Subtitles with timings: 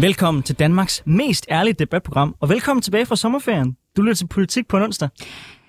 [0.00, 3.76] Velkommen til Danmarks mest ærlige debatprogram, og velkommen tilbage fra sommerferien.
[3.96, 5.08] Du lytter til Politik på en onsdag.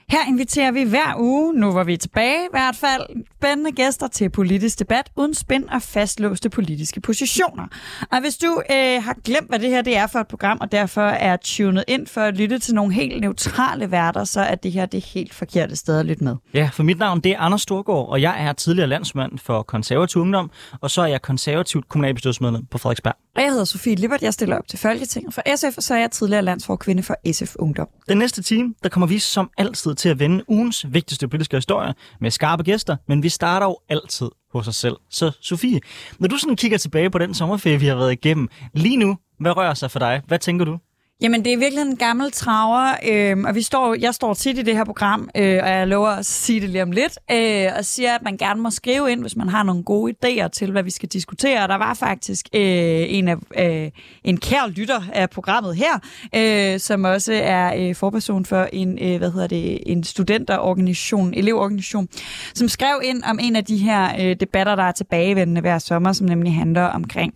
[0.10, 3.02] Her inviterer vi hver uge, nu hvor vi er tilbage i hvert fald,
[3.38, 7.68] spændende gæster til politisk debat uden spænd og fastlåste politiske positioner.
[8.12, 10.72] Og hvis du øh, har glemt, hvad det her det er for et program, og
[10.72, 14.72] derfor er tunet ind for at lytte til nogle helt neutrale værter, så er det
[14.72, 16.36] her det helt forkerte sted at lytte med.
[16.54, 20.22] Ja, for mit navn det er Anders Storgård, og jeg er tidligere landsmand for konservativ
[20.22, 20.52] ungdom,
[20.82, 23.16] og så er jeg konservativt kommunalbestyrelsesmedlem på Frederiksberg.
[23.36, 26.00] Og jeg hedder Sofie Lippert, jeg stiller op til Folketinget for SF, og så er
[26.00, 27.88] jeg tidligere landsforkvinde for SF Ungdom.
[28.10, 31.94] Den næste time, der kommer vi som altid til at vende ugens vigtigste politiske historie
[32.22, 34.96] med skarpe gæster, men vi starter jo altid hos os selv.
[35.10, 35.80] Så Sofie,
[36.20, 39.58] når du sådan kigger tilbage på den sommerferie, vi har været igennem, lige nu, hvad
[39.58, 40.22] rører sig for dig?
[40.28, 40.78] Hvad tænker du?
[41.22, 44.62] Jamen, det er virkelig en gammel traver, øh, og vi står, jeg står tit i
[44.62, 47.86] det her program, øh, og jeg lover at sige det lige om lidt, øh, og
[47.86, 50.84] siger, at man gerne må skrive ind, hvis man har nogle gode idéer til, hvad
[50.84, 51.64] vi skal diskutere.
[51.64, 52.62] Og der var faktisk øh,
[53.10, 53.92] en, af, øh,
[54.24, 56.00] en kær lytter af programmet her,
[56.36, 62.08] øh, som også er øh, forperson for en, øh, hvad hedder det, en studenterorganisation, elevorganisation,
[62.54, 66.14] som skrev ind om en af de her øh, debatter, der er tilbagevendende hver sommer,
[66.14, 67.34] som nemlig handler omkring...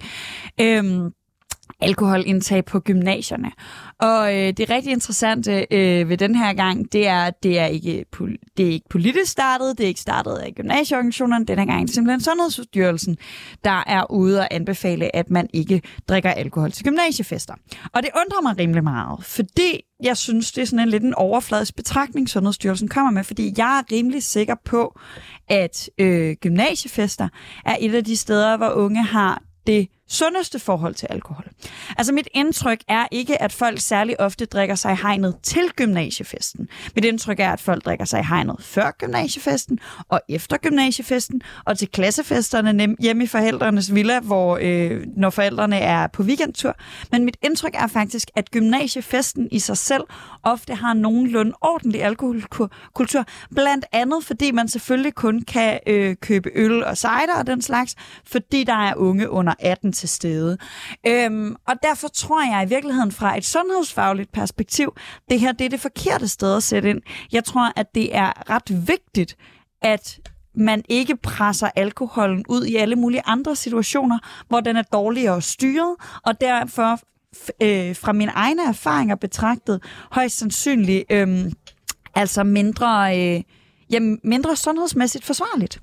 [0.62, 1.12] Øh,
[1.82, 3.52] alkoholindtag på gymnasierne.
[4.00, 7.66] Og øh, det rigtig interessante øh, ved den her gang, det er, at det er
[7.66, 8.06] ikke,
[8.58, 11.86] det er ikke politisk startet, det er ikke startet af gymnasieorganisationerne, den her gang er
[11.86, 13.18] det simpelthen Sundhedsstyrelsen,
[13.64, 17.54] der er ude og anbefale, at man ikke drikker alkohol til gymnasiefester.
[17.94, 21.14] Og det undrer mig rimelig meget, fordi jeg synes, det er sådan en lidt en
[21.14, 25.00] overfladisk betragtning, Sundhedsstyrelsen kommer med, fordi jeg er rimelig sikker på,
[25.50, 27.28] at øh, gymnasiefester
[27.66, 31.46] er et af de steder, hvor unge har det sundeste forhold til alkohol.
[31.98, 36.68] Altså mit indtryk er ikke, at folk særlig ofte drikker sig i hegnet til gymnasiefesten.
[36.96, 39.80] Mit indtryk er, at folk drikker sig i hegnet før gymnasiefesten
[40.10, 46.08] og efter gymnasiefesten og til klassefesterne hjemme i forældrenes villa, hvor øh, når forældrene er
[46.08, 46.76] på weekendtur.
[47.12, 50.04] Men mit indtryk er faktisk, at gymnasiefesten i sig selv
[50.44, 53.26] ofte har nogenlunde ordentlig alkoholkultur.
[53.56, 57.96] Blandt andet, fordi man selvfølgelig kun kan øh, købe øl og cider og den slags,
[58.26, 60.58] fordi der er unge under 18 til stede.
[61.08, 64.94] Øhm, og derfor tror jeg i virkeligheden fra et sundhedsfagligt perspektiv,
[65.30, 67.02] det her det er det forkerte sted at sætte ind.
[67.32, 69.38] Jeg tror, at det er ret vigtigt,
[69.82, 70.20] at
[70.56, 75.96] man ikke presser alkoholen ud i alle mulige andre situationer, hvor den er dårligere styret,
[76.26, 77.00] og derfor
[77.62, 81.52] øh, fra mine egne erfaringer betragtet højst sandsynligt øh,
[82.16, 83.44] altså mindre, øh,
[83.90, 85.82] ja, mindre sundhedsmæssigt forsvarligt.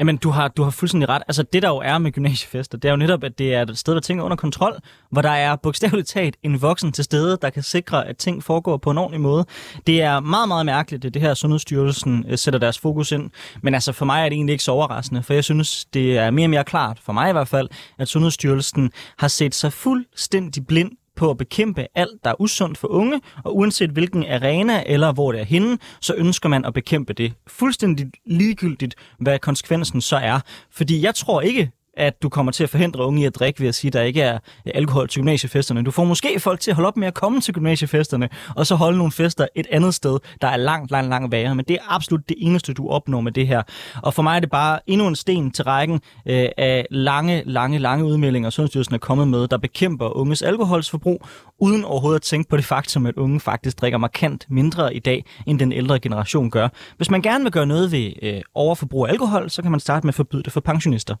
[0.00, 1.22] Jamen, du har, du har fuldstændig ret.
[1.28, 3.78] Altså, det der jo er med gymnasiefester, det er jo netop, at det er et
[3.78, 4.74] sted, hvor ting er under kontrol,
[5.10, 8.76] hvor der er bogstaveligt talt en voksen til stede, der kan sikre, at ting foregår
[8.76, 9.44] på en ordentlig måde.
[9.86, 13.30] Det er meget, meget mærkeligt, at det her Sundhedsstyrelsen øh, sætter deres fokus ind.
[13.62, 16.30] Men altså, for mig er det egentlig ikke så overraskende, for jeg synes, det er
[16.30, 17.68] mere og mere klart, for mig i hvert fald,
[17.98, 22.88] at Sundhedsstyrelsen har set sig fuldstændig blind på at bekæmpe alt, der er usundt for
[22.88, 27.12] unge, og uanset hvilken arena eller hvor det er henne, så ønsker man at bekæmpe
[27.12, 27.32] det.
[27.46, 30.40] Fuldstændig ligegyldigt, hvad konsekvensen så er.
[30.70, 33.68] Fordi jeg tror ikke, at du kommer til at forhindre unge i at drikke ved
[33.68, 34.38] at sige, at der ikke er
[34.74, 35.82] alkohol til gymnasiefesterne.
[35.82, 38.74] Du får måske folk til at holde op med at komme til gymnasiefesterne, og så
[38.74, 41.54] holde nogle fester et andet sted, der er langt, langt, langt værre.
[41.54, 43.62] Men det er absolut det eneste, du opnår med det her.
[44.02, 47.78] Og for mig er det bare endnu en sten til rækken øh, af lange, lange,
[47.78, 51.26] lange udmeldinger, Sundhedsstyrelsen er kommet med, der bekæmper unges alkoholsforbrug,
[51.58, 55.24] uden overhovedet at tænke på det faktum, at unge faktisk drikker markant mindre i dag,
[55.46, 56.68] end den ældre generation gør.
[56.96, 60.06] Hvis man gerne vil gøre noget ved øh, overforbrug af alkohol, så kan man starte
[60.06, 61.14] med at forbyde det for pensionister.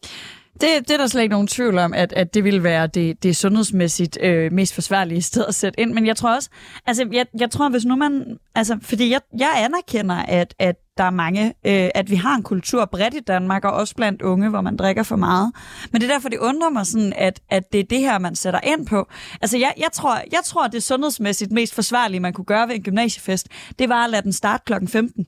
[0.60, 3.22] Det, det er der slet ikke nogen tvivl om, at, at det ville være det,
[3.22, 5.92] det sundhedsmæssigt øh, mest forsvarlige sted at sætte ind.
[5.92, 6.50] Men jeg tror også,
[6.86, 11.04] altså jeg, jeg tror, hvis nu man, altså fordi jeg, jeg anerkender, at, at der
[11.04, 14.48] er mange, øh, at vi har en kultur bredt i Danmark, og også blandt unge,
[14.48, 15.52] hvor man drikker for meget.
[15.92, 18.36] Men det er derfor, det undrer mig sådan, at, at det er det her, man
[18.36, 19.08] sætter ind på.
[19.42, 22.74] Altså jeg, jeg, tror, jeg tror, at det sundhedsmæssigt mest forsvarlige, man kunne gøre ved
[22.74, 23.48] en gymnasiefest,
[23.78, 25.26] det var at lade den starte klokken 15.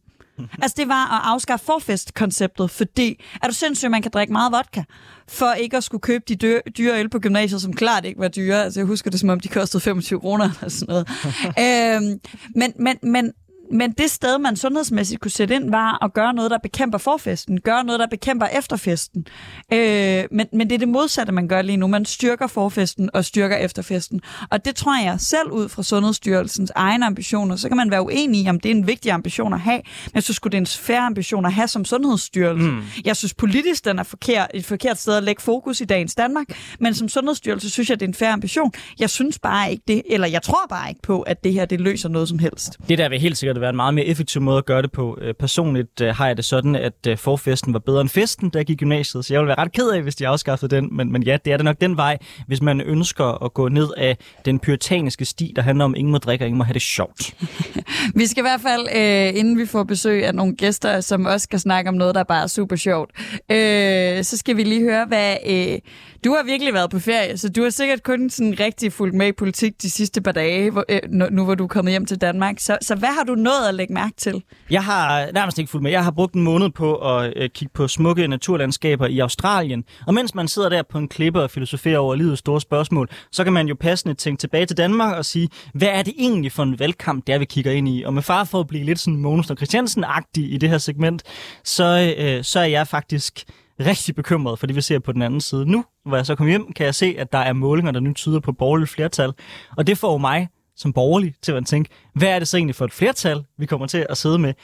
[0.63, 4.83] Altså, det var at afskaffe forfest-konceptet, fordi er du sindssygt, man kan drikke meget vodka,
[5.29, 8.29] for ikke at skulle købe de dyre, dyre øl på gymnasiet, som klart ikke var
[8.29, 8.65] dyre.
[8.65, 11.09] Altså, jeg husker det, som om de kostede 25 kroner eller sådan noget.
[12.07, 12.21] øhm,
[12.55, 13.33] men, men, men,
[13.73, 17.61] men det sted, man sundhedsmæssigt kunne sætte ind, var at gøre noget, der bekæmper forfesten,
[17.61, 19.27] gøre noget, der bekæmper efterfesten.
[19.73, 21.87] Øh, men, men det er det modsatte, man gør lige nu.
[21.87, 24.21] Man styrker forfesten og styrker efterfesten.
[24.51, 27.57] Og det tror jeg selv ud fra Sundhedsstyrelsens egne ambitioner.
[27.57, 29.81] Så kan man være uenig i, om det er en vigtig ambition at have,
[30.13, 32.71] men så skulle det en færre ambition at have som Sundhedsstyrelse.
[32.71, 32.83] Mm.
[33.05, 36.47] Jeg synes politisk, den er forkert, et forkert sted at lægge fokus i dagens Danmark,
[36.81, 38.73] men som Sundhedsstyrelse synes jeg, det er en færre ambition.
[38.99, 41.81] Jeg synes bare ikke det, eller jeg tror bare ikke på, at det her det
[41.81, 42.79] løser noget som helst.
[42.89, 44.93] Det der vil helt sikkert det være en meget mere effektiv måde at gøre det
[44.93, 45.19] på.
[45.21, 48.59] Øh, personligt øh, har jeg det sådan, at øh, forfesten var bedre end festen, da
[48.59, 50.97] jeg gik i gymnasiet, så jeg ville være ret ked af, hvis de afskaffede den.
[50.97, 53.89] Men, men ja, det er det nok den vej, hvis man ønsker at gå ned
[53.97, 56.75] af den puritaniske sti, der handler om, at ingen må drikke og ingen må have
[56.75, 57.35] det sjovt.
[58.21, 61.45] vi skal i hvert fald, øh, inden vi får besøg af nogle gæster, som også
[61.45, 63.11] skal snakke om noget, der bare er super sjovt,
[63.51, 65.37] øh, så skal vi lige høre, hvad...
[65.47, 65.79] Øh,
[66.25, 69.27] du har virkelig været på ferie, så du har sikkert kun sådan rigtig fulgt med
[69.27, 71.01] i politik de sidste par dage, hvor, øh,
[71.31, 72.55] nu hvor du er kommet hjem til Danmark.
[72.59, 74.43] Så, så hvad har du nået at lægge mærke til?
[74.71, 75.91] Jeg har nærmest ikke fulgt med.
[75.91, 79.85] Jeg har brugt en måned på at øh, kigge på smukke naturlandskaber i Australien.
[80.07, 83.45] Og mens man sidder der på en klippe og filosoferer over livets store spørgsmål, så
[83.45, 86.63] kan man jo passende tænke tilbage til Danmark og sige, hvad er det egentlig for
[86.63, 88.03] en valgkamp, der vi kigger ind i?
[88.03, 91.23] Og med far for at blive lidt sådan Mogens og Christiansen-agtig i det her segment,
[91.65, 93.45] så, øh, så er jeg faktisk
[93.81, 95.67] rigtig bekymret for det, vi ser på den anden side.
[95.67, 98.13] Nu, hvor jeg så kommer hjem, kan jeg se, at der er målinger, der nu
[98.13, 99.33] tyder på borgerligt flertal.
[99.77, 100.49] Og det får mig
[100.79, 103.87] som borgerlig til at tænke, hvad er det så egentlig for et flertal, vi kommer
[103.87, 104.55] til at sidde med?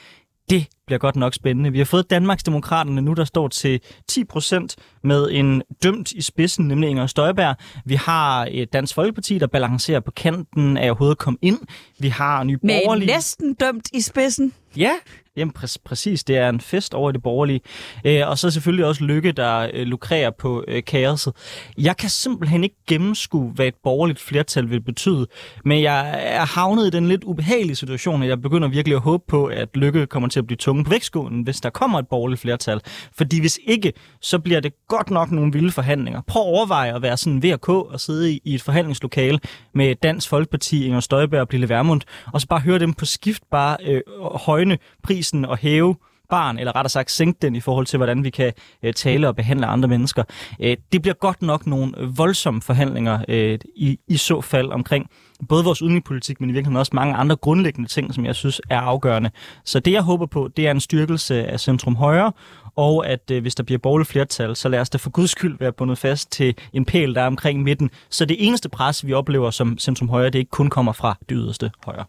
[0.49, 1.71] Det bliver godt nok spændende.
[1.71, 6.67] Vi har fået Danmarksdemokraterne nu, der står til 10 procent med en dømt i spidsen,
[6.67, 7.55] nemlig Inger Støjberg.
[7.85, 11.59] Vi har et Dansk Folkeparti, der balancerer på kanten af overhovedet komme ind.
[11.99, 13.05] Vi har Nye Borgerlige...
[13.05, 14.53] Med næsten dømt i spidsen.
[14.77, 14.91] Ja,
[15.37, 17.61] Jamen præ- præcis, det er en fest over i det borgerlige.
[18.05, 21.33] Øh, og så selvfølgelig også Lykke, der øh, lukrerer på øh, kaoset.
[21.77, 25.27] Jeg kan simpelthen ikke gennemskue, hvad et borgerligt flertal vil betyde,
[25.65, 29.23] men jeg er havnet i den lidt ubehagelige situation, at jeg begynder virkelig at håbe
[29.27, 32.41] på, at Lykke kommer til at blive tunge på vægtskålen, hvis der kommer et borgerligt
[32.41, 32.81] flertal.
[33.17, 36.21] Fordi hvis ikke, så bliver det godt nok nogle vilde forhandlinger.
[36.27, 39.39] Prøv at overveje at være sådan VK og sidde i, i et forhandlingslokale
[39.73, 42.01] med Dansk Folkeparti, Inger Støjberg og Pille Vermund,
[42.33, 44.01] og så bare høre dem på skift bare øh,
[44.35, 44.77] højne
[45.25, 45.95] prisen og hæve
[46.29, 49.35] barn, eller rettere sagt sænke den i forhold til, hvordan vi kan øh, tale og
[49.35, 50.23] behandle andre mennesker.
[50.59, 55.09] Øh, det bliver godt nok nogle voldsomme forhandlinger øh, i, i så fald omkring
[55.49, 58.79] både vores udenrigspolitik, men i virkeligheden også mange andre grundlæggende ting, som jeg synes er
[58.79, 59.31] afgørende.
[59.65, 62.31] Så det, jeg håber på, det er en styrkelse af Centrum Højre,
[62.75, 65.57] og at øh, hvis der bliver borgerligt flertal, så lad os da for guds skyld
[65.59, 67.89] være bundet fast til en pæl, der er omkring midten.
[68.09, 71.37] Så det eneste pres, vi oplever som Centrum Højre, det ikke kun kommer fra det
[71.37, 72.05] yderste højre.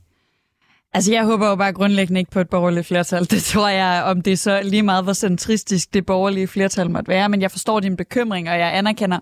[0.96, 3.24] Altså, jeg håber jo bare grundlæggende ikke på et borgerligt flertal.
[3.30, 7.08] Det tror jeg, om det er så lige meget, hvor centristisk det borgerlige flertal måtte
[7.08, 7.28] være.
[7.28, 9.18] Men jeg forstår din bekymring, og jeg anerkender...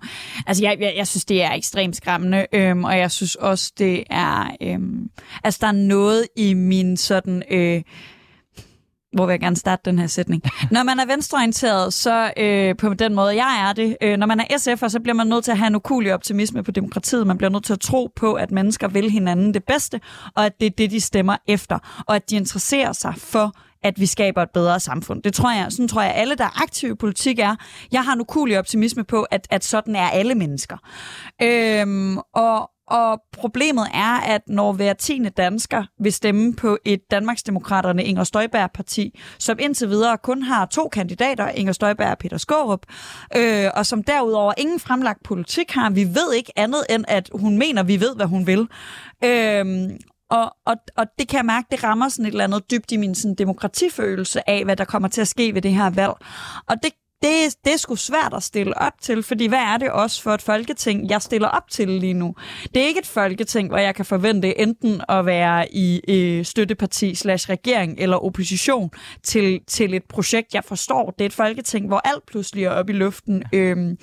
[0.47, 4.05] Altså, jeg, jeg, jeg synes, det er ekstremt skræmmende, øhm, og jeg synes også, det
[4.11, 4.56] er...
[4.62, 5.11] Øhm,
[5.44, 7.43] altså, der er noget i min sådan...
[7.50, 7.82] Øh,
[9.14, 10.43] hvor vil jeg gerne starte den her sætning.
[10.70, 14.40] Når man er venstreorienteret, så øh, på den måde, jeg er det, øh, når man
[14.40, 17.26] er SF'er, så bliver man nødt til at have en ukulig optimisme på demokratiet.
[17.26, 20.00] Man bliver nødt til at tro på, at mennesker vil hinanden det bedste,
[20.37, 23.52] og at det er det, de stemmer efter, og at de interesserer sig for
[23.84, 25.22] at vi skaber et bedre samfund.
[25.22, 27.56] Det tror jeg, sådan tror jeg, alle, der er aktive i politik, er.
[27.93, 30.76] Jeg har en ukulig optimisme på, at, at sådan er alle mennesker.
[31.43, 38.05] Øhm, og, og problemet er, at når hver tiende dansker vil stemme på et Danmarksdemokraterne
[38.05, 42.87] Inger Støjberg-parti, som indtil videre kun har to kandidater, Inger Støjberg og Peter Skårup,
[43.37, 45.91] øh, og som derudover ingen fremlagt politik har.
[45.91, 48.69] Vi ved ikke andet end, at hun mener, vi ved, hvad hun vil.
[49.25, 49.91] Øh,
[50.31, 52.97] og, og, og det kan jeg mærke, det rammer sådan et eller andet dybt i
[52.97, 56.12] min sådan, demokratifølelse af, hvad der kommer til at ske ved det her valg.
[56.69, 56.91] Og det
[57.23, 60.30] det, det er sgu svært at stille op til, fordi hvad er det også for
[60.30, 62.35] et folketing, jeg stiller op til lige nu?
[62.75, 67.14] Det er ikke et folketing, hvor jeg kan forvente enten at være i øh, støtteparti
[67.14, 68.90] slash regering eller opposition
[69.23, 71.11] til, til et projekt, jeg forstår.
[71.11, 73.97] Det er et folketing, hvor alt pludselig er oppe i luften, øh,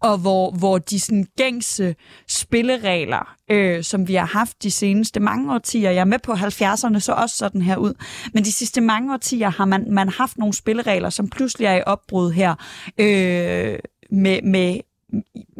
[0.00, 1.94] og hvor, hvor de sådan, gængse
[2.28, 6.98] spilleregler, øh, som vi har haft de seneste mange årtier, jeg er med på 70'erne,
[7.00, 7.94] så også sådan her ud,
[8.34, 11.82] men de sidste mange årtier har man, man haft nogle spilleregler, som pludselig er i
[11.86, 12.51] opbrud her,
[12.98, 13.78] øh,
[14.10, 14.80] med, med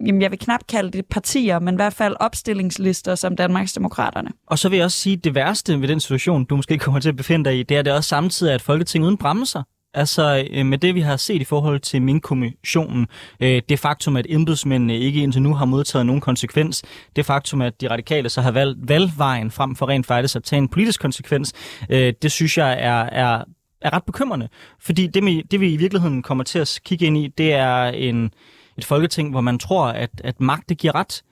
[0.06, 4.30] jamen jeg vil knap kalde det partier, men i hvert fald opstillingslister som Danmarksdemokraterne.
[4.46, 7.00] Og så vil jeg også sige, at det værste ved den situation, du måske kommer
[7.00, 9.62] til at befinde dig i, det er det også samtidig, at Folketinget uden bremser.
[9.94, 13.06] Altså øh, med det, vi har set i forhold til min kommissionen,
[13.40, 16.82] øh, det faktum, at embedsmændene ikke indtil nu har modtaget nogen konsekvens,
[17.16, 20.58] det faktum, at de radikale så har valgt valgvejen frem for rent faktisk at tage
[20.58, 21.52] en politisk konsekvens,
[21.90, 23.44] øh, det synes jeg er, er,
[23.84, 24.48] er ret bekymrende.
[24.80, 27.84] Fordi det, vi, det, vi i virkeligheden kommer til at kigge ind i, det er
[27.84, 28.30] en,
[28.78, 31.22] et folketing, hvor man tror, at, at magt det giver ret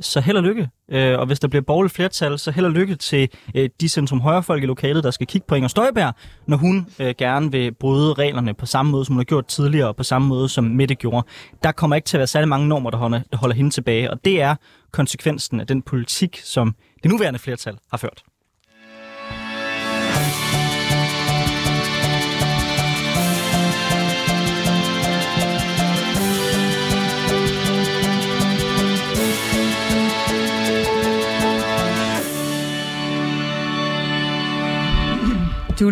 [0.00, 0.68] så held og lykke.
[0.90, 4.20] Øh, og hvis der bliver borgerligt flertal, så held og lykke til øh, de centrum
[4.20, 6.14] højrefolk i lokalet, der skal kigge på Inger Støjberg,
[6.46, 9.88] når hun øh, gerne vil bryde reglerne på samme måde, som hun har gjort tidligere,
[9.88, 11.26] og på samme måde, som Mette gjorde.
[11.62, 14.10] Der kommer ikke til at være særlig mange normer, der holder, der holder hende tilbage,
[14.10, 14.54] og det er
[14.92, 18.22] konsekvensen af den politik, som det nuværende flertal har ført.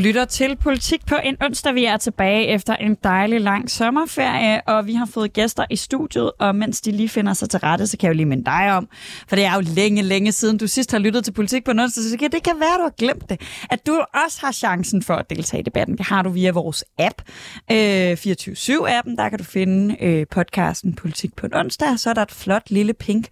[0.00, 1.74] lytter til Politik på en onsdag.
[1.74, 6.30] Vi er tilbage efter en dejlig lang sommerferie, og vi har fået gæster i studiet,
[6.38, 8.72] og mens de lige finder sig til rette, så kan jeg jo lige minde dig
[8.72, 8.88] om,
[9.28, 11.80] for det er jo længe, længe siden, du sidst har lyttet til Politik på en
[11.80, 13.40] onsdag, så det kan være, du har glemt det,
[13.70, 15.98] at du også har chancen for at deltage i debatten.
[15.98, 17.22] Det har du via vores app,
[17.70, 22.22] øh, 24-7-appen, der kan du finde øh, podcasten Politik på en onsdag, så er der
[22.22, 23.26] et flot lille pink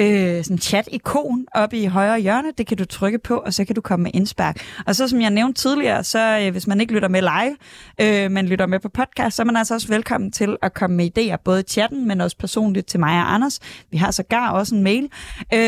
[0.00, 3.74] øh, sådan chat-ikon oppe i højre hjørne, det kan du trykke på, og så kan
[3.74, 4.64] du komme med indspark.
[4.86, 7.56] Og så som jeg nævnte tidligere, tidligere, så øh, hvis man ikke lytter med live,
[8.00, 10.96] øh, men lytter med på podcast, så er man altså også velkommen til at komme
[10.96, 13.60] med idéer, både i chatten, men også personligt til mig og Anders.
[13.90, 15.04] Vi har sågar også en mail,
[15.52, 15.58] øh,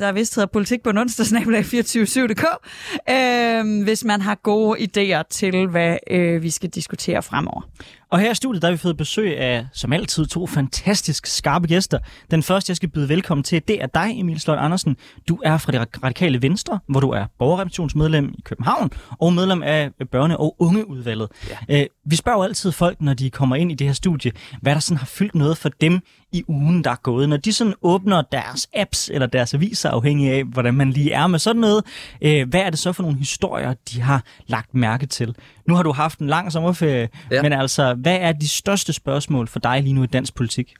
[0.00, 2.44] der er vist hedder politik på en onsdag, 247.dk,
[3.14, 7.62] øh, hvis man har gode idéer til, hvad øh, vi skal diskutere fremover.
[8.10, 11.66] Og her i studiet, der har vi fået besøg af, som altid, to fantastisk skarpe
[11.66, 11.98] gæster.
[12.30, 14.96] Den første, jeg skal byde velkommen til, det er dig, Emil Sløjt Andersen.
[15.28, 19.90] Du er fra det radikale Venstre, hvor du er borgerrepræsentationsmedlem i København og medlem af
[20.16, 21.28] børne- og ungeudvalget.
[21.68, 21.80] Ja.
[21.80, 24.32] Øh, vi spørger altid folk, når de kommer ind i det her studie,
[24.62, 26.00] hvad der sådan har fyldt noget for dem
[26.34, 27.28] i ugen, der er gået.
[27.28, 31.26] Når de sådan åbner deres apps eller deres aviser, afhængig af, hvordan man lige er
[31.26, 31.84] med sådan noget,
[32.22, 35.36] øh, hvad er det så for nogle historier, de har lagt mærke til?
[35.68, 37.42] Nu har du haft en lang sommerferie, ja.
[37.42, 40.74] men altså, hvad er de største spørgsmål for dig lige nu i dansk politik?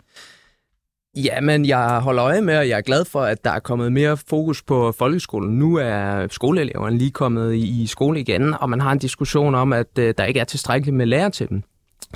[1.16, 3.92] Ja, men jeg holder øje med, og jeg er glad for, at der er kommet
[3.92, 5.58] mere fokus på folkeskolen.
[5.58, 9.98] Nu er skoleeleverne lige kommet i skole igen, og man har en diskussion om, at
[9.98, 11.62] øh, der ikke er tilstrækkeligt med lærer til dem.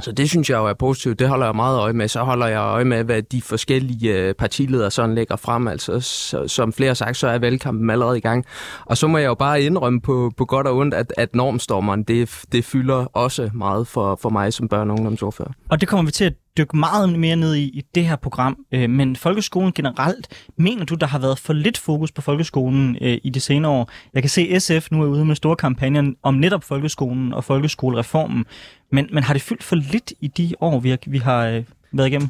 [0.01, 1.19] Så det synes jeg jo er positivt.
[1.19, 2.09] Det holder jeg meget øje med.
[2.09, 5.69] Så holder jeg øje med, hvad de forskellige øh, partiledere sådan lægger frem.
[5.69, 8.45] Altså, så, som flere har sagt, så er valgkampen allerede i gang.
[8.85, 12.03] Og så må jeg jo bare indrømme på, på godt og ondt, at, at normstormeren,
[12.03, 15.51] det, det fylder også meget for, for mig som børne- og ungdomsordfører.
[15.69, 18.59] Og det kommer vi til at dykke meget mere ned i, i det her program.
[18.73, 23.19] Øh, men folkeskolen generelt, mener du, der har været for lidt fokus på folkeskolen øh,
[23.23, 23.91] i de senere år?
[24.15, 28.45] Jeg kan se, SF nu er ude med store kampagner om netop folkeskolen og folkeskolereformen.
[28.93, 31.65] Men, men har det fyldt for lidt i de år, vi har, vi har øh,
[31.93, 32.29] været igennem?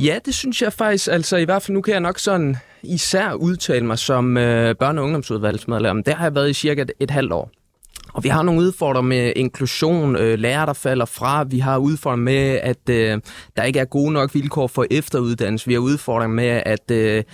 [0.00, 1.08] Ja, det synes jeg faktisk.
[1.08, 4.98] Altså i hvert fald nu kan jeg nok sådan især udtale mig som øh, børne-
[4.98, 6.02] og ungdomsudvalgsmedlem.
[6.02, 7.50] Der har jeg været i cirka et, et halvt år.
[8.16, 11.44] Og vi har nogle udfordringer med inklusion, øh, lærere, der falder fra.
[11.44, 13.20] Vi har udfordringer med, at øh,
[13.56, 15.66] der ikke er gode nok vilkår for efteruddannelse.
[15.66, 16.90] Vi har udfordringer med, at...
[16.90, 17.24] Øh,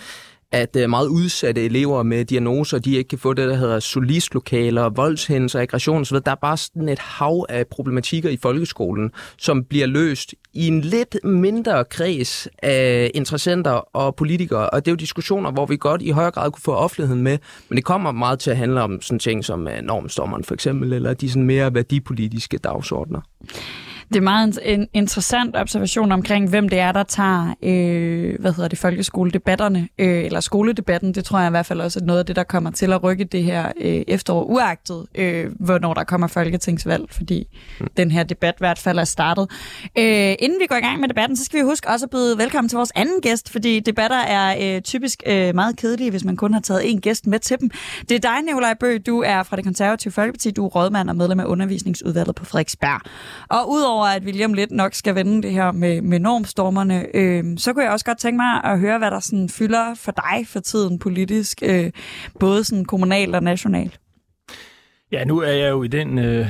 [0.53, 4.89] at øh, meget udsatte elever med diagnoser, de ikke kan få det, der hedder solistlokaler,
[4.89, 6.17] voldshændelser, aggression osv.
[6.17, 10.81] Der er bare sådan et hav af problematikker i folkeskolen, som bliver løst i en
[10.81, 14.71] lidt mindre kreds af interessenter og politikere.
[14.71, 17.39] Og det er jo diskussioner, hvor vi godt i højere grad kunne få offentligheden med,
[17.69, 20.93] men det kommer meget til at handle om sådan ting som øh, normstommeren for eksempel,
[20.93, 23.21] eller de sådan mere værdipolitiske dagsordner.
[24.13, 28.69] Det er meget en interessant observation omkring, hvem det er, der tager øh, hvad hedder
[28.69, 31.15] det, folkeskoledebatterne, øh, eller skoledebatten.
[31.15, 33.03] Det tror jeg i hvert fald også er noget af det, der kommer til at
[33.03, 37.47] rykke det her øh, efterår, uagtet øh, hvornår der kommer folketingsvalg, fordi
[37.81, 37.87] mm.
[37.97, 39.51] den her debat i hvert fald er startet.
[39.99, 42.39] Øh, inden vi går i gang med debatten, så skal vi huske også at byde
[42.39, 46.37] velkommen til vores anden gæst, fordi debatter er øh, typisk øh, meget kedelige, hvis man
[46.37, 47.71] kun har taget en gæst med til dem.
[48.09, 48.99] Det er dig, Nicolaj Bø.
[49.07, 50.51] Du er fra det konservative Folkeparti.
[50.51, 53.01] Du er rådmand og medlem af undervisningsudvalget på Frederiksberg.
[53.49, 57.45] Og udover over, at William lidt nok skal vende det her med, med normstormerne, øh,
[57.57, 60.47] så kunne jeg også godt tænke mig at høre, hvad der sådan fylder for dig
[60.47, 61.91] for tiden politisk, øh,
[62.41, 64.01] både sådan kommunalt og nationalt.
[65.13, 66.47] Ja, nu er jeg jo i den øh,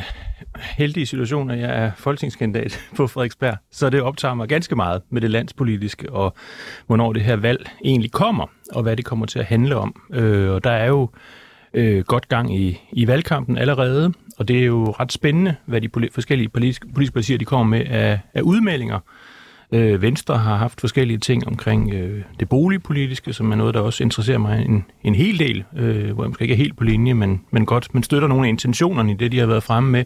[0.77, 5.21] heldige situation, at jeg er folketingskandidat på Frederiksberg, så det optager mig ganske meget med
[5.21, 6.35] det landspolitiske, og
[6.87, 10.03] hvornår det her valg egentlig kommer, og hvad det kommer til at handle om.
[10.13, 11.09] Øh, og der er jo
[11.75, 15.89] øh, godt gang i, i valgkampen allerede, og det er jo ret spændende, hvad de
[16.15, 18.99] forskellige politiske, politiske partier de kommer med af, af udmeldinger.
[19.73, 24.05] Øh, Venstre har haft forskellige ting omkring øh, det boligpolitiske, som er noget, der også
[24.05, 27.15] interesserer mig en, en hel del, øh, hvor jeg måske ikke er helt på linje,
[27.15, 30.05] men, men godt, men støtter nogle af intentionerne i det, de har været fremme med.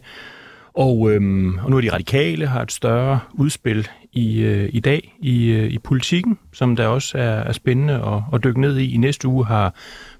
[0.73, 5.15] Og, øhm, og nu er de radikale har et større udspil i, øh, i dag
[5.19, 8.93] i, øh, i politikken, som der også er, er spændende at, at dykke ned i.
[8.93, 9.73] I næste uge har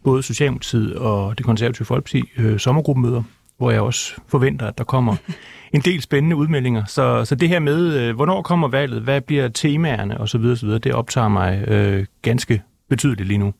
[0.04, 3.24] både Socialdemokratiet og det konservative folkeparti øh, sommergruppemøder,
[3.58, 5.16] hvor jeg også forventer, at der kommer
[5.76, 6.86] en del spændende udmeldinger.
[6.86, 10.70] Så, så det her med, øh, hvornår kommer valget, hvad bliver temaerne osv., osv.
[10.70, 13.54] det optager mig øh, ganske betydeligt lige nu.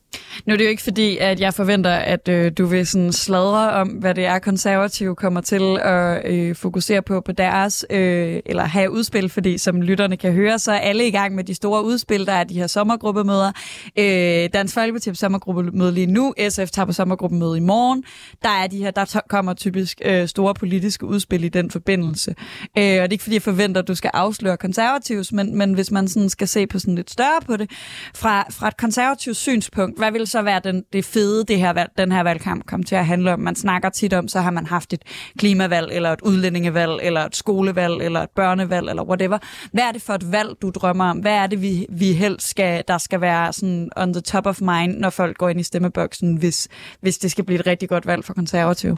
[0.46, 3.70] Nu er det jo ikke fordi, at jeg forventer, at øh, du vil sådan sladre
[3.72, 8.64] om, hvad det er, konservative kommer til at øh, fokusere på på deres, øh, eller
[8.64, 11.84] have udspil, fordi som lytterne kan høre, så er alle i gang med de store
[11.84, 12.26] udspil.
[12.26, 13.52] Der er de her sommergruppemøder.
[13.98, 16.34] Øh, Dansk Folkeparti på sommergruppemøde lige nu.
[16.48, 18.04] SF tager på sommergruppemøde i morgen.
[18.42, 22.34] Der er de her, der kommer typisk øh, store politiske udspil i den forbindelse.
[22.78, 25.72] Øh, og det er ikke fordi, jeg forventer, at du skal afsløre konservatives, men, men
[25.72, 27.70] hvis man sådan skal se på sådan lidt større på det,
[28.14, 31.86] fra, fra et konservativt konservativ synspunkt, hvad vil så være den, det fede, det her,
[31.98, 33.40] den her valgkamp kommer til at handle om?
[33.40, 35.02] Man snakker tit om, så har man haft et
[35.38, 39.38] klimavalg, eller et udlændingevalg, eller et skolevalg, eller et børnevalg, eller whatever.
[39.72, 41.18] Hvad er det for et valg, du drømmer om?
[41.18, 44.60] Hvad er det, vi, vi helst skal, der skal være sådan on the top of
[44.60, 46.68] mind, når folk går ind i stemmeboksen, hvis,
[47.00, 48.96] hvis det skal blive et rigtig godt valg for konservativ?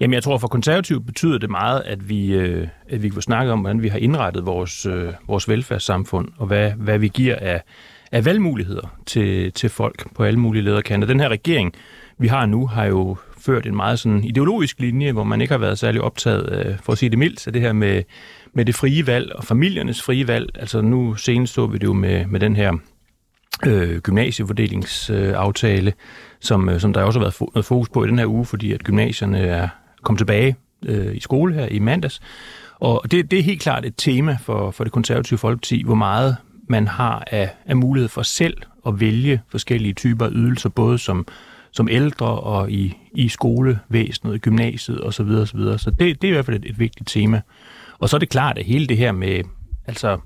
[0.00, 3.52] Jamen, jeg tror, for konservativ betyder det meget, at vi, øh, at vi kan snakke
[3.52, 7.62] om, hvordan vi har indrettet vores, øh, vores velfærdssamfund, og hvad, hvad vi giver af,
[8.14, 11.08] af valgmuligheder til, til folk på alle mulige lederkanter.
[11.08, 11.74] Den her regering,
[12.18, 15.58] vi har nu, har jo ført en meget sådan ideologisk linje, hvor man ikke har
[15.58, 18.02] været særlig optaget, øh, for at sige det mildt, af det her med,
[18.52, 20.50] med det frie valg og familiernes frie valg.
[20.54, 22.72] Altså nu senest så vi det jo med, med den her
[23.66, 25.92] øh, gymnasievurdelingsaftale,
[26.40, 28.72] som, øh, som der også har været noget fokus på i den her uge, fordi
[28.72, 29.68] at gymnasierne er
[30.02, 30.56] kommet tilbage
[30.86, 32.20] øh, i skole her i mandags.
[32.80, 36.36] Og det, det er helt klart et tema for, for det konservative folkeparti, hvor meget
[36.68, 38.56] man har af, af mulighed for selv
[38.86, 41.26] at vælge forskellige typer ydelser, både som,
[41.72, 45.12] som ældre og i, i skolevæsenet, gymnasiet osv.
[45.12, 45.78] Så, videre, så, videre.
[45.78, 47.40] så det, det er i hvert fald et, et vigtigt tema.
[47.98, 49.44] Og så er det klart, at hele det her med,
[49.86, 50.18] altså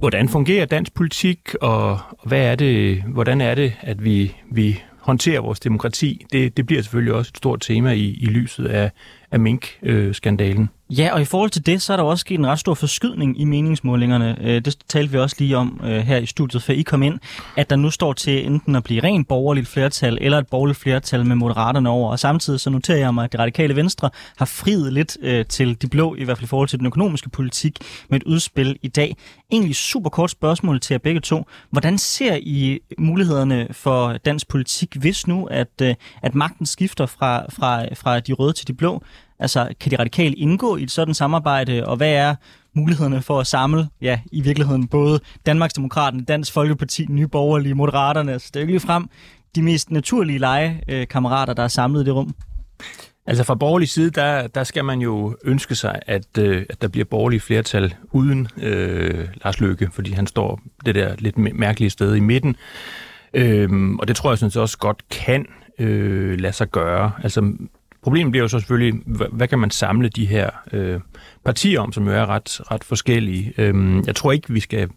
[0.00, 5.40] Hvordan fungerer dansk politik, og hvad er det, hvordan er det, at vi, vi håndterer
[5.40, 6.26] vores demokrati?
[6.32, 8.90] Det, det bliver selvfølgelig også et stort tema i, i lyset af,
[9.30, 10.62] af mink-skandalen.
[10.62, 10.68] Øh,
[10.98, 13.40] Ja, og i forhold til det, så er der også sket en ret stor forskydning
[13.40, 14.36] i meningsmålingerne.
[14.40, 17.18] Øh, det talte vi også lige om øh, her i studiet, før I kom ind,
[17.56, 21.26] at der nu står til enten at blive rent borgerligt flertal, eller et borgerligt flertal
[21.26, 22.10] med moderaterne over.
[22.10, 25.82] Og samtidig så noterer jeg mig, at det radikale venstre har friet lidt øh, til
[25.82, 27.78] de blå, i hvert fald i forhold til den økonomiske politik,
[28.08, 29.16] med et udspil i dag.
[29.52, 31.46] Egentlig super kort spørgsmål til jer begge to.
[31.70, 35.82] Hvordan ser I mulighederne for dansk politik, hvis nu, at,
[36.22, 39.02] at magten skifter fra, fra, fra de røde til de blå?
[39.40, 42.34] Altså, kan de radikale indgå i et sådan samarbejde, og hvad er
[42.74, 48.50] mulighederne for at samle, ja, i virkeligheden både Danmarksdemokraterne, Dansk Folkeparti, Nye Borgerlige, Moderaterne, altså
[48.54, 49.08] det er jo lige frem
[49.54, 52.34] de mest naturlige legekammerater, der er samlet i det rum.
[53.26, 56.88] Altså fra borgerlig side, der, der skal man jo ønske sig, at, øh, at der
[56.88, 62.14] bliver borgerlige flertal uden øh, Lars Løkke, fordi han står det der lidt mærkelige sted
[62.14, 62.56] i midten.
[63.34, 65.46] Øhm, og det tror jeg synes også godt kan
[65.78, 67.12] øh, lade sig gøre.
[67.22, 67.52] Altså
[68.02, 69.00] Problemet bliver jo så selvfølgelig,
[69.32, 71.00] hvad kan man samle de her øh,
[71.44, 73.52] partier om, som jo er ret, ret forskellige.
[73.58, 74.88] Øhm, jeg tror ikke, vi skal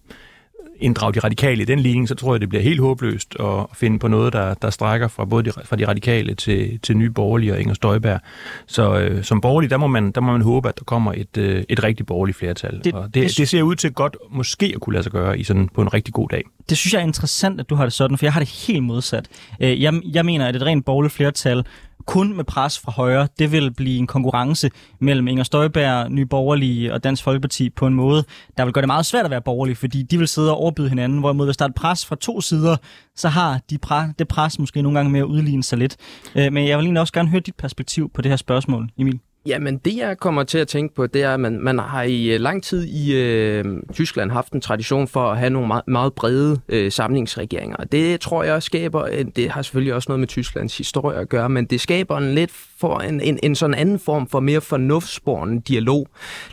[0.80, 4.00] inddrage de radikale i den ligning, så tror jeg, det bliver helt håbløst at finde
[4.00, 7.54] på noget, der, der strækker fra både de, fra de radikale til, til nye borgerlige
[7.54, 8.20] og Inger Støjberg.
[8.68, 11.38] Så øh, som borgerlig, der må, man, der må man håbe, at der kommer et,
[11.38, 12.82] øh, et rigtig borgerligt flertal.
[12.84, 15.40] Det, og det, det, det ser ud til godt måske at kunne lade sig gøre
[15.40, 16.44] i sådan, på en rigtig god dag.
[16.70, 18.84] Det synes jeg er interessant, at du har det sådan, for jeg har det helt
[18.84, 19.28] modsat.
[19.60, 21.64] Øh, jeg, jeg mener, at et rent borgerligt flertal
[22.06, 26.94] kun med pres fra højre, det vil blive en konkurrence mellem Inger Støjberg, Nye Borgerlige
[26.94, 28.24] og Dansk Folkeparti på en måde,
[28.58, 30.90] der vil gøre det meget svært at være borgerlig, fordi de vil sidde og overbyde
[30.90, 32.78] hinanden, hvorimod hvis der er et pres fra to sider,
[33.16, 35.98] så har de pre- det pres måske nogle gange med at udligne sig lidt.
[36.36, 39.20] Øh, men jeg vil egentlig også gerne høre dit perspektiv på det her spørgsmål, Emil.
[39.46, 42.26] Jamen, det jeg kommer til at tænke på, det er, at man, man har i
[42.26, 46.14] øh, lang tid i øh, Tyskland haft en tradition for at have nogle meget, meget
[46.14, 47.78] brede øh, samlingsregeringer.
[47.78, 51.50] Det tror jeg skaber, øh, det har selvfølgelig også noget med Tysklands historie at gøre,
[51.50, 55.62] men det skaber en lidt for en, en, en sådan anden form for mere fornuftsborende
[55.62, 56.08] dialog.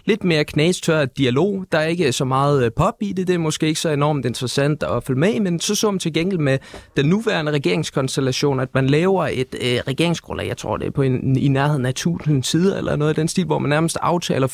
[0.04, 1.64] Lidt mere knastør dialog.
[1.72, 4.26] Der er ikke så meget øh, pop i det, det er måske ikke så enormt
[4.26, 6.58] interessant at følge med men så så man til gengæld med
[6.96, 11.36] den nuværende regeringskonstellation, at man laver et øh, regeringsgrundlag, jeg tror det er på en,
[11.36, 14.46] i nærheden af 1000 sider, eller noget i den stil, hvor man nærmest aftaler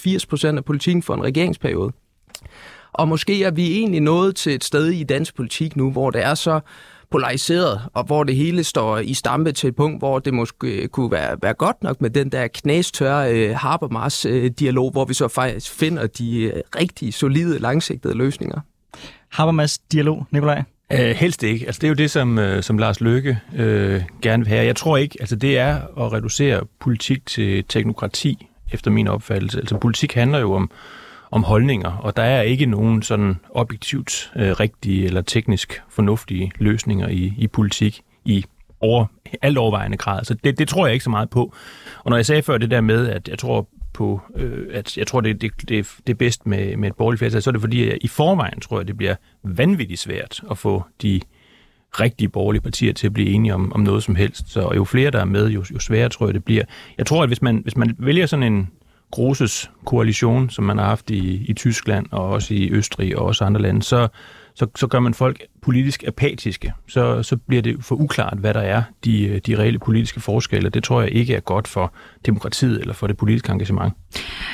[0.53, 1.93] 80% af politikken for en regeringsperiode.
[2.93, 6.25] Og måske er vi egentlig nået til et sted i dansk politik nu, hvor det
[6.25, 6.61] er så
[7.11, 10.89] polariseret, og hvor det hele står i stampe til et punkt, hvor det måske øh,
[10.89, 15.73] kunne være, være godt nok med den der knæstørre øh, Habermas-dialog, hvor vi så faktisk
[15.73, 18.61] finder de øh, rigtig solide, langsigtede løsninger.
[19.31, 20.63] Habermas-dialog, Nikolaj?
[20.93, 21.67] Øh, helst ikke.
[21.67, 24.67] Altså, det er jo det, som, øh, som Lars Løkke øh, gerne vil have.
[24.67, 29.59] Jeg tror ikke, altså det er at reducere politik til teknokrati, efter min opfattelse.
[29.59, 30.71] Altså politik handler jo om,
[31.31, 37.09] om holdninger, og der er ikke nogen sådan objektivt øh, rigtige eller teknisk fornuftige løsninger
[37.09, 38.45] i, i politik i
[38.81, 39.07] over,
[39.43, 40.25] alt overvejende grad.
[40.25, 41.55] Så det, det tror jeg ikke så meget på.
[42.05, 45.07] Og når jeg sagde før det der med, at jeg tror på, øh, at jeg
[45.07, 47.61] tror, det, det, det, det er bedst med, med et borgerligt flertal, så er det
[47.61, 51.21] fordi, at i forvejen tror jeg, det bliver vanvittigt svært at få de
[52.01, 54.53] rigtige borgerlige partier til at blive enige om, om noget som helst.
[54.53, 56.65] Så jo flere, der er med, jo, jo sværere tror jeg, det bliver.
[56.99, 58.71] Jeg tror, at hvis man, hvis man vælger sådan en
[59.11, 63.45] Grosses koalition, som man har haft i, i Tyskland og også i Østrig og også
[63.45, 64.09] andre lande, så,
[64.57, 66.73] så, så gør man folk politisk apatiske.
[66.89, 70.69] Så, så bliver det for uklart, hvad der er de, de reelle politiske forskelle.
[70.69, 71.95] Det tror jeg ikke er godt for
[72.27, 73.93] demokratiet eller for det politiske engagement.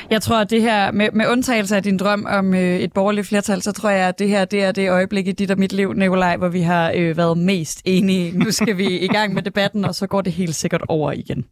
[0.09, 3.27] Jeg tror, at det her, med, med undtagelse af din drøm om øh, et borgerligt
[3.27, 5.73] flertal, så tror jeg, at det her det er det øjeblik i dit og mit
[5.73, 8.37] liv, Nikolaj, hvor vi har øh, været mest enige.
[8.37, 11.45] Nu skal vi i gang med debatten, og så går det helt sikkert over igen.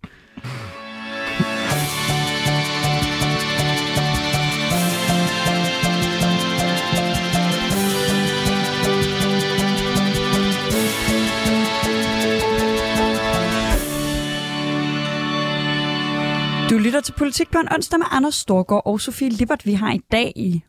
[16.72, 19.66] Du lytter til Politik på en onsdag med Anders Storgård og Sofie Libert.
[19.66, 20.62] Vi har i dag i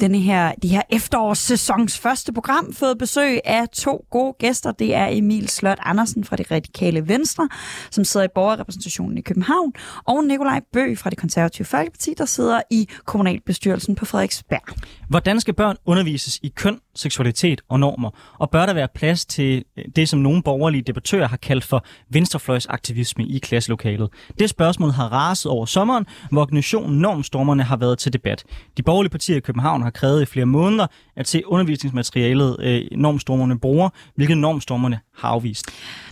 [0.00, 4.72] denne her, de her efterårssæsons første program fået besøg af to gode gæster.
[4.72, 7.48] Det er Emil Slot Andersen fra det radikale Venstre,
[7.90, 9.72] som sidder i borgerrepræsentationen i København,
[10.04, 14.74] og Nikolaj Bø fra det konservative Folkeparti, der sidder i kommunalbestyrelsen på Frederiksberg.
[15.08, 18.10] Hvordan skal børn undervises i køn, seksualitet og normer?
[18.38, 21.84] Og bør der være plads til øh, det, som nogle borgerlige debattører har kaldt for
[22.10, 24.08] venstrefløjsaktivisme i klasselokalet?
[24.38, 28.44] Det spørgsmål har raset over sommeren, hvor organisationen Normstormerne har været til debat.
[28.76, 33.58] De borgerlige partier i København har krævet i flere måneder at se undervisningsmaterialet øh, normstormerne
[33.58, 35.66] bruger, hvilket normstormerne har afvist.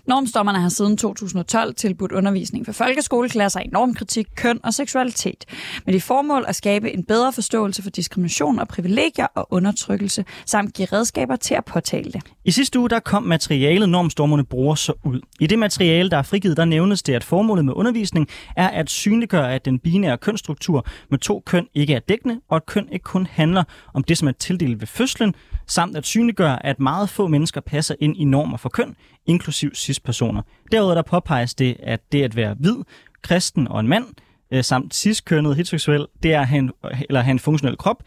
[0.06, 5.44] Normstommerne har siden 2012 tilbudt undervisning for folkeskoleklasser i normkritik, køn og seksualitet,
[5.86, 10.74] med det formål at skabe en bedre forståelse for diskrimination og privilegier og undertrykkelse, samt
[10.74, 12.22] give redskaber til at påtale det.
[12.44, 15.20] I sidste uge der kom materialet Normstormerne bruger så ud.
[15.40, 18.90] I det materiale, der er frigivet, der nævnes det, at formålet med undervisning er at
[18.90, 23.04] synliggøre, at den binære kønsstruktur med to køn ikke er dækkende, og at køn ikke
[23.04, 25.34] kun handler om det, som er tildelt ved fødslen,
[25.66, 28.96] samt at synliggøre, at meget få mennesker passer ind i normer for køn,
[29.26, 30.42] inklusiv cis-personer.
[30.72, 32.76] Derudover der påpeges det, at det at være hvid,
[33.22, 34.06] kristen og en mand,
[34.52, 36.70] øh, samt cis-kønnet heteroseksuel, det er at have en,
[37.08, 38.02] eller have en funktionel krop,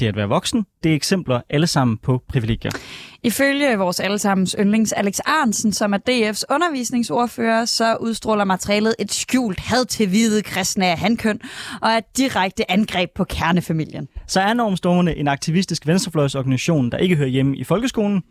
[0.00, 2.70] det at være voksen, det er eksempler alle sammen på privilegier.
[3.22, 9.60] Ifølge vores allesammens yndlings Alex Arnsen, som er DF's undervisningsordfører, så udstråler materialet et skjult
[9.60, 11.40] had til hvide kristne af hankøn
[11.82, 14.08] og et direkte angreb på kernefamilien.
[14.26, 18.22] Så er Normstormerne en aktivistisk venstrefløjsorganisation, der ikke hører hjemme i folkeskolen,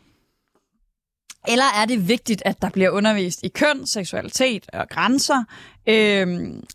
[1.48, 5.44] eller er det vigtigt, at der bliver undervist i køn, seksualitet og grænser
[5.90, 6.28] øh,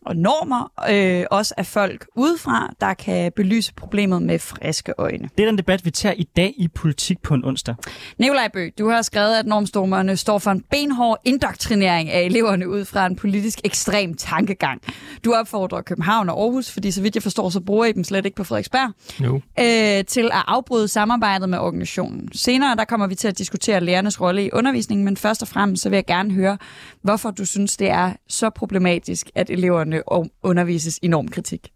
[0.06, 5.28] og normer, øh, også af folk udefra, der kan belyse problemet med friske øjne?
[5.38, 7.74] Det er den debat, vi tager i dag i Politik på en onsdag.
[8.18, 12.84] Nikolaj Bøg, du har skrevet, at normstormerne står for en benhård indoktrinering af eleverne ud
[12.84, 14.82] fra en politisk ekstrem tankegang.
[15.24, 18.24] Du opfordrer København og Aarhus, fordi så vidt jeg forstår, så bruger I dem slet
[18.26, 18.92] ikke på Frederiksberg,
[19.24, 19.34] Jo.
[19.60, 22.28] øh, til at afbryde samarbejdet med organisationen.
[22.32, 25.82] Senere der kommer vi til at diskutere lærernes rolle i undervisningen, men først og fremmest
[25.82, 26.58] så vil jeg gerne høre,
[27.04, 30.02] hvorfor du synes, det er så problematisk, at eleverne
[30.42, 31.70] undervises i normkritik.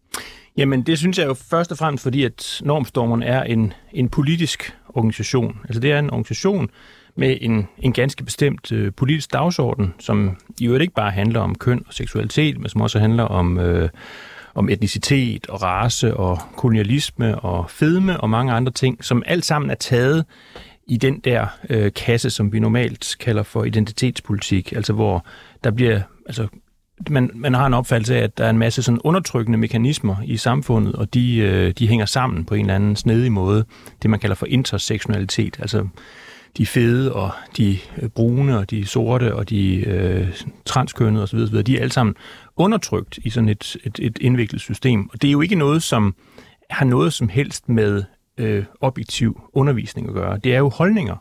[0.56, 4.74] Jamen, det synes jeg jo først og fremmest, fordi at Normstormeren er en, en politisk
[4.88, 5.60] organisation.
[5.64, 6.70] Altså, det er en organisation
[7.16, 11.54] med en, en ganske bestemt øh, politisk dagsorden, som i øvrigt ikke bare handler om
[11.54, 13.88] køn og seksualitet, men som også handler om, øh,
[14.54, 19.70] om etnicitet og race og kolonialisme og fedme og mange andre ting, som alt sammen
[19.70, 20.24] er taget
[20.88, 25.27] i den der øh, kasse, som vi normalt kalder for identitetspolitik, altså hvor
[25.64, 26.48] der bliver, altså
[27.11, 30.37] man, man har en opfattelse af, at der er en masse sådan undertrykkende mekanismer i
[30.37, 33.64] samfundet, og de, øh, de hænger sammen på en eller anden snedig måde.
[34.03, 35.88] Det man kalder for intersektionalitet, altså
[36.59, 40.29] de fede og de øh, brune og de sorte og de øh,
[40.64, 42.14] transkønnede osv., osv., de er alle sammen
[42.57, 45.09] undertrykt i sådan et, et, et indviklet system.
[45.12, 46.14] Og det er jo ikke noget, som
[46.70, 48.03] har noget som helst med
[48.38, 50.38] øh, objektiv undervisning at gøre.
[50.38, 51.16] Det er jo holdninger.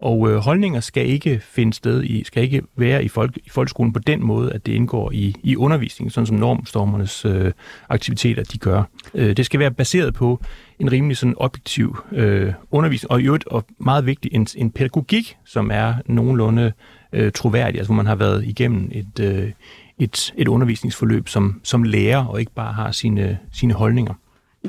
[0.00, 3.92] Og øh, holdninger skal ikke finde sted i, skal ikke være i, folk, i folkeskolen
[3.92, 7.52] på den måde, at det indgår i, i undervisningen, sådan som normstormernes øh,
[7.88, 8.82] aktiviteter de gør.
[9.14, 10.40] Øh, det skal være baseret på
[10.78, 15.36] en rimelig sådan objektiv øh, undervisning, og i øvrigt, og meget vigtigt, en, en pædagogik,
[15.44, 16.72] som er nogenlunde
[17.12, 19.50] øh, troværdig, altså hvor man har været igennem et, øh,
[19.98, 24.14] et, et undervisningsforløb som, som lærer, og ikke bare har sine, sine holdninger.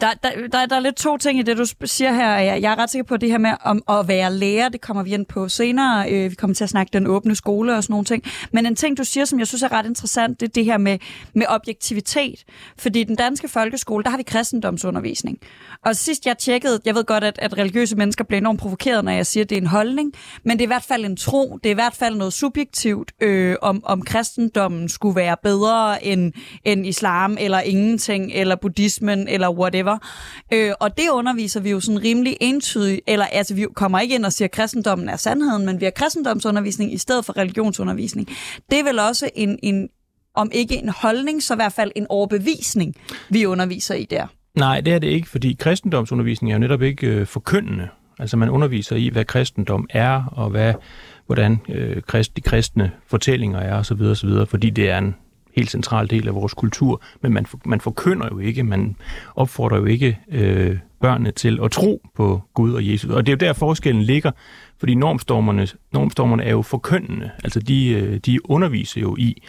[0.01, 2.37] Der, der, der, der er lidt to ting i det, du siger her.
[2.37, 4.81] Jeg, jeg er ret sikker på, at det her med om at være lærer, det
[4.81, 6.11] kommer vi ind på senere.
[6.11, 8.23] Øh, vi kommer til at snakke den åbne skole og sådan nogle ting.
[8.51, 10.77] Men en ting, du siger, som jeg synes er ret interessant, det er det her
[10.77, 10.99] med,
[11.33, 12.43] med objektivitet.
[12.77, 15.37] Fordi i den danske folkeskole, der har vi kristendomsundervisning.
[15.85, 19.11] Og sidst jeg tjekkede, jeg ved godt, at, at religiøse mennesker bliver enormt provokeret, når
[19.11, 20.13] jeg siger, at det er en holdning.
[20.43, 21.59] Men det er i hvert fald en tro.
[21.63, 26.33] Det er i hvert fald noget subjektivt, øh, om, om kristendommen skulle være bedre end,
[26.63, 29.97] end islam, eller ingenting, eller buddhismen, eller whatever whatever.
[30.53, 34.25] Øh, og det underviser vi jo sådan rimelig entydigt, eller altså vi kommer ikke ind
[34.25, 38.27] og siger, at kristendommen er sandheden, men vi har kristendomsundervisning i stedet for religionsundervisning.
[38.71, 39.89] Det er vel også en, en
[40.35, 42.95] om ikke en holdning, så i hvert fald en overbevisning,
[43.29, 44.27] vi underviser i der.
[44.55, 47.87] Nej, det er det ikke, fordi kristendomsundervisning er jo netop ikke øh, forkyndende.
[48.19, 50.73] Altså man underviser i, hvad kristendom er, og hvad,
[51.25, 55.15] hvordan øh, krist, de kristne fortællinger er, osv., osv., fordi det er en
[55.57, 58.95] helt central del af vores kultur, men man, man forkynder jo ikke, man
[59.35, 63.11] opfordrer jo ikke øh, børnene til at tro på Gud og Jesus.
[63.11, 64.31] Og det er jo der forskellen ligger,
[64.79, 69.41] fordi normstormerne, normstormerne er jo forkyndende, altså de, øh, de underviser jo i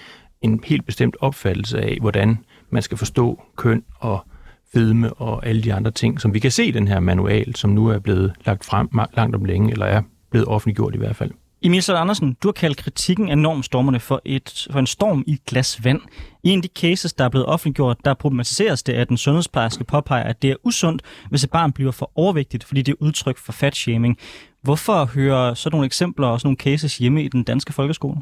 [0.43, 2.39] en helt bestemt opfattelse af, hvordan
[2.71, 4.27] man skal forstå køn og
[4.73, 7.71] fedme og alle de andre ting, som vi kan se i den her manual, som
[7.71, 11.31] nu er blevet lagt frem langt om længe, eller er blevet offentliggjort i hvert fald.
[11.63, 15.33] Emil Søren Andersen, du har kaldt kritikken af normstormerne for, et, for en storm i
[15.33, 16.01] et glas vand.
[16.43, 19.85] I en af de cases, der er blevet offentliggjort, der problematiseres det, at den sundhedsplejerske
[19.85, 23.39] påpeger, at det er usundt, hvis et barn bliver for overvægtigt, fordi det er udtryk
[23.39, 24.19] for fatshaming.
[24.63, 28.17] Hvorfor hører sådan nogle eksempler og sådan nogle cases hjemme i den danske folkeskole?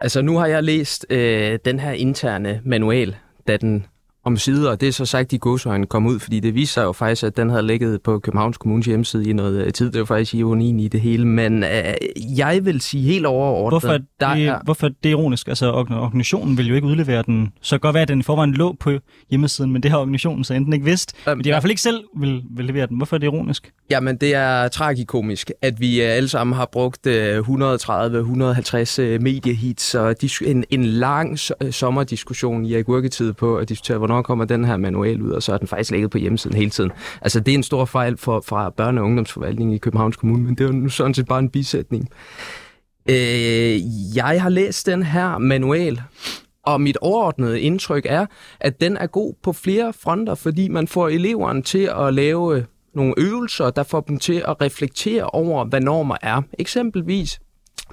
[0.00, 3.16] Altså nu har jeg læst øh, den her interne manual,
[3.48, 3.86] da den
[4.24, 6.82] om sider, og det er så sagt, i godsøjne kom ud, fordi det viser sig
[6.82, 9.90] jo faktisk, at den havde ligget på Københavns Kommunes hjemmeside i noget øh, tid.
[9.90, 11.94] Det var faktisk ironien i det hele, men øh,
[12.36, 13.82] jeg vil sige helt overordnet...
[13.82, 14.58] Hvorfor der det, er...
[14.64, 15.48] hvorfor det er ironisk?
[15.48, 17.52] Altså, organisationen vil jo ikke udlevere den.
[17.60, 18.92] Så godt være, at den i forvejen lå på
[19.30, 21.14] hjemmesiden, men det har organisationen så enten ikke vidst.
[21.26, 22.96] Um, men de i hvert fald ikke selv vil, vil levere den.
[22.96, 23.72] Hvorfor er det ironisk?
[23.90, 27.10] Jamen, det er tragikomisk, at vi øh, alle sammen har brugt 130-150
[29.02, 31.38] øh, mediehits og en, en lang
[31.70, 35.58] sommerdiskussion i agurketid på at diskutere, hvornår kommer den her manual ud, og så er
[35.58, 36.92] den faktisk ligget på hjemmesiden hele tiden.
[37.22, 40.54] Altså, det er en stor fejl for, fra børne- og ungdomsforvaltningen i Københavns Kommune, men
[40.54, 42.08] det er jo sådan set bare en bisætning.
[43.10, 43.80] Øh,
[44.16, 46.00] jeg har læst den her manual,
[46.66, 48.26] og mit overordnede indtryk er,
[48.60, 53.14] at den er god på flere fronter, fordi man får eleverne til at lave nogle
[53.18, 56.42] øvelser, der får dem til at reflektere over, hvad normer er.
[56.58, 57.40] Eksempelvis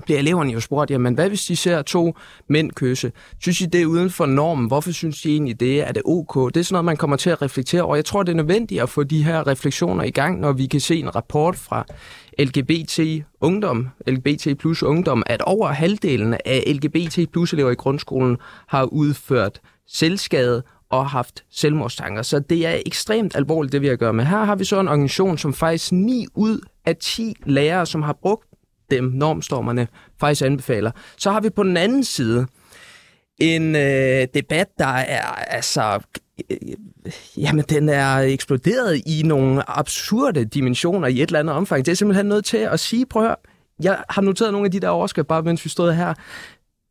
[0.03, 2.15] bliver eleverne jo spurgt, jamen hvad hvis de ser to
[2.47, 3.12] mænd kysse?
[3.39, 4.67] Synes I det er uden for normen?
[4.67, 5.88] Hvorfor synes de egentlig det?
[5.88, 6.53] Er det ok?
[6.53, 7.95] Det er sådan noget, man kommer til at reflektere over.
[7.95, 10.79] Jeg tror, det er nødvendigt at få de her refleksioner i gang, når vi kan
[10.79, 11.85] se en rapport fra
[12.39, 18.83] LGBT ungdom, LGBT plus ungdom, at over halvdelen af LGBT plus elever i grundskolen har
[18.83, 22.21] udført selvskade og haft selvmordstanker.
[22.21, 24.25] Så det er ekstremt alvorligt, det vi har at gøre med.
[24.25, 28.13] Her har vi så en organisation, som faktisk 9 ud af 10 lærere, som har
[28.13, 28.48] brugt
[28.91, 29.88] dem, normstormerne,
[30.19, 30.91] faktisk anbefaler.
[31.17, 32.47] Så har vi på den anden side
[33.38, 35.99] en øh, debat, der er altså
[36.52, 36.58] øh,
[37.38, 41.86] jamen, den er eksploderet i nogle absurde dimensioner i et eller andet omfang.
[41.86, 43.36] Det er simpelthen nødt til at sige, prøv at høre,
[43.84, 46.13] jeg har noteret nogle af de der overskrifter, bare mens vi stod her.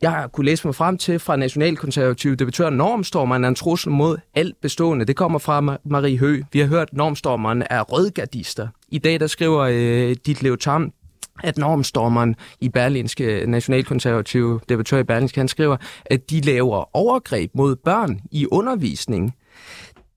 [0.02, 4.18] Jeg har kunne læse mig frem til fra nationalkonservative debattør, normstormeren er en trussel mod
[4.34, 5.04] alt bestående.
[5.04, 6.42] Det kommer fra Marie Hø.
[6.52, 8.68] Vi har hørt, at normstormeren er rødgardister.
[8.88, 10.92] I dag der skriver øh, dit Leo Tam,
[11.42, 17.76] at normstormeren i Berlinske nationalkonservative debattør i Berlinske, han skriver, at de laver overgreb mod
[17.76, 19.34] børn i undervisning.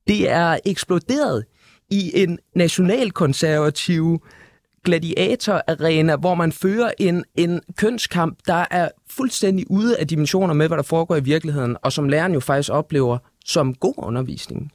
[0.08, 1.46] Det er eksploderet
[1.90, 4.24] i en nationalkonservativ
[4.84, 10.78] gladiatorarena, hvor man fører en, en kønskamp, der er fuldstændig ude af dimensioner med, hvad
[10.78, 14.72] der foregår i virkeligheden, og som læreren jo faktisk oplever som god undervisning.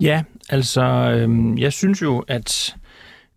[0.00, 2.76] Ja, altså, øhm, jeg synes jo, at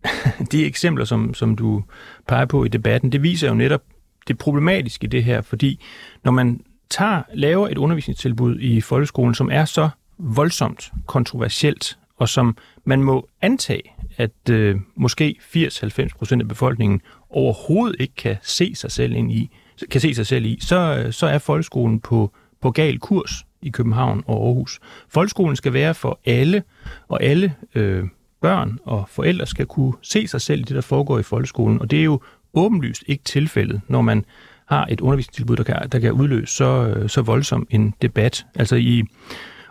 [0.52, 1.84] de eksempler, som, som du
[2.28, 3.82] peger på i debatten, det viser jo netop
[4.28, 5.84] det problematiske i det her, fordi
[6.24, 12.56] når man tager, laver et undervisningstilbud i folkeskolen, som er så voldsomt kontroversielt, og som
[12.84, 13.82] man må antage,
[14.16, 19.50] at øh, måske 80-90 procent af befolkningen overhovedet ikke kan se sig selv ind i,
[19.90, 24.24] kan se sig selv i, så, så er folkeskolen på, på gal kurs i København
[24.26, 24.80] og Aarhus.
[25.08, 26.62] Folkeskolen skal være for alle,
[27.08, 28.04] og alle øh,
[28.40, 31.80] børn og forældre skal kunne se sig selv i det, der foregår i folkeskolen.
[31.80, 32.20] Og det er jo
[32.54, 34.24] åbenlyst ikke tilfældet, når man
[34.66, 38.46] har et undervisningstilbud, der kan, der kan udløse så, øh, så voldsom en debat.
[38.54, 39.02] Altså i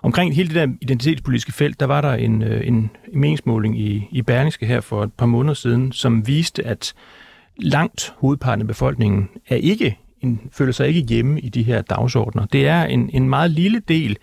[0.01, 4.21] omkring hele det der identitetspolitiske felt, der var der en, øh, en meningsmåling i, i
[4.21, 6.93] Berlingske her for et par måneder siden, som viste, at
[7.57, 12.45] langt hovedparten af befolkningen er ikke en, føler sig ikke hjemme i de her dagsordner.
[12.45, 14.17] Det er en, en meget lille del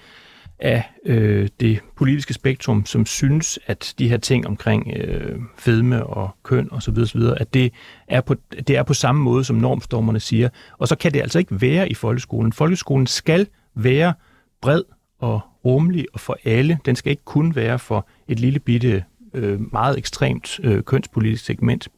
[0.64, 6.30] af øh, det politiske spektrum, som synes, at de her ting omkring øh, fedme og
[6.42, 7.72] køn osv., og så videre, at det
[8.08, 8.34] er, på,
[8.68, 10.48] det er på samme måde, som normstormerne siger.
[10.78, 12.52] Og så kan det altså ikke være i folkeskolen.
[12.52, 14.14] Folkeskolen skal være
[14.62, 14.82] bred
[15.18, 16.78] og rummelig og for alle.
[16.86, 21.88] Den skal ikke kun være for et lille bitte, øh, meget ekstremt øh, kønspolitisk segment.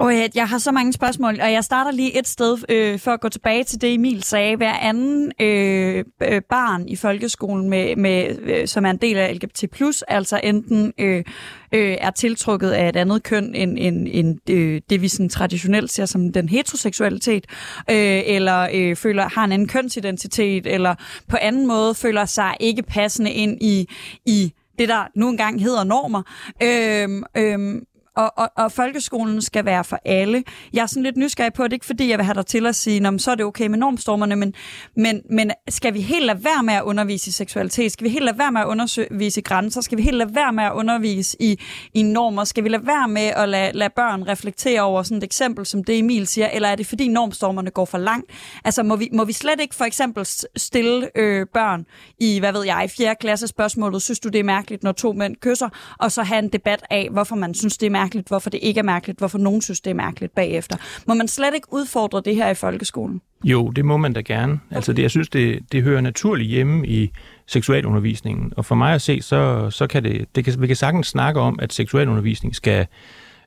[0.00, 3.20] Og jeg, har så mange spørgsmål, og jeg starter lige et sted øh, for at
[3.20, 4.56] gå tilbage til det, Emil sagde.
[4.56, 9.34] Hver anden øh, øh barn i folkeskolen, med, med, øh, som er en del af
[9.34, 11.24] LGBT+, altså enten øh,
[11.72, 15.90] øh, er tiltrukket af et andet køn end, end, end øh, det, vi sådan traditionelt
[15.90, 17.46] ser som den heteroseksualitet,
[17.90, 20.94] øh, eller øh, føler har en anden kønsidentitet, eller
[21.28, 23.88] på anden måde føler sig ikke passende ind i,
[24.26, 26.22] i det, der nu engang hedder normer.
[26.62, 27.82] Øh, øh,
[28.16, 30.44] og, og, og folkeskolen skal være for alle.
[30.72, 32.76] Jeg er sådan lidt nysgerrig på det, ikke fordi jeg vil have dig til at
[32.76, 34.54] sige, Nå, så er det okay med normstormerne, men,
[34.96, 37.92] men, men skal vi helt lade være med at undervise i seksualitet?
[37.92, 39.80] Skal vi helt lade være med at undervise i grænser?
[39.80, 41.60] Skal vi helt lade være med at undervise i,
[41.94, 42.44] i normer?
[42.44, 45.84] Skal vi lade være med at lade, lade børn reflektere over sådan et eksempel, som
[45.84, 46.48] det Emil siger?
[46.48, 48.30] Eller er det fordi normstormerne går for langt?
[48.64, 51.86] Altså må vi, må vi slet ikke for eksempel stille øh, børn
[52.20, 53.14] i, hvad ved jeg, 4.
[53.20, 55.68] klasse spørgsmålet, synes du det er mærkeligt, når to mænd kysser?
[55.98, 58.78] Og så have en debat af, hvorfor man synes det er mærkeligt, hvorfor det ikke
[58.78, 60.76] er mærkeligt, hvorfor nogen synes det er mærkeligt bagefter.
[61.06, 63.20] Må man slet ikke udfordre det her i folkeskolen?
[63.44, 64.60] Jo, det må man da gerne.
[64.70, 67.10] Altså det, jeg synes, det, det hører naturligt hjemme i
[67.46, 68.52] seksualundervisningen.
[68.56, 71.40] Og for mig at se, så, så kan det, det kan, vi kan sagtens snakke
[71.40, 72.86] om, at seksualundervisning skal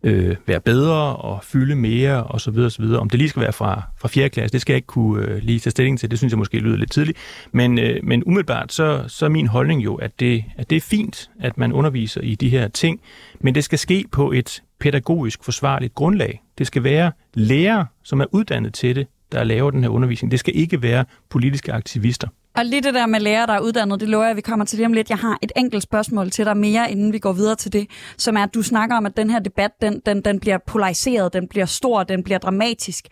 [0.04, 3.00] øh, være bedre og fylde mere og så videre, og så videre.
[3.00, 4.30] Om det lige skal være fra, fra 4.
[4.30, 6.12] klasse, det skal jeg ikke kunne øh, lige tage stilling til.
[6.12, 7.18] Det synes jeg måske lyder lidt tidligt.
[7.52, 10.82] Men, øh, men umiddelbart, så, så er min holdning jo, at det, at det er
[10.82, 13.00] fint, at man underviser i de her ting,
[13.40, 16.42] men det skal ske på et pædagogisk forsvarligt grundlag.
[16.58, 20.32] Det skal være lærere, som er uddannet til det, der laver den her undervisning.
[20.32, 22.28] Det skal ikke være politiske aktivister.
[22.56, 24.66] Og lige det der med lærer, der er uddannet, det lover jeg, at vi kommer
[24.66, 25.10] til lige om lidt.
[25.10, 27.88] Jeg har et enkelt spørgsmål til dig mere, inden vi går videre til det,
[28.18, 31.34] som er, at du snakker om, at den her debat, den, den, den bliver polariseret,
[31.34, 33.08] den bliver stor, den bliver dramatisk.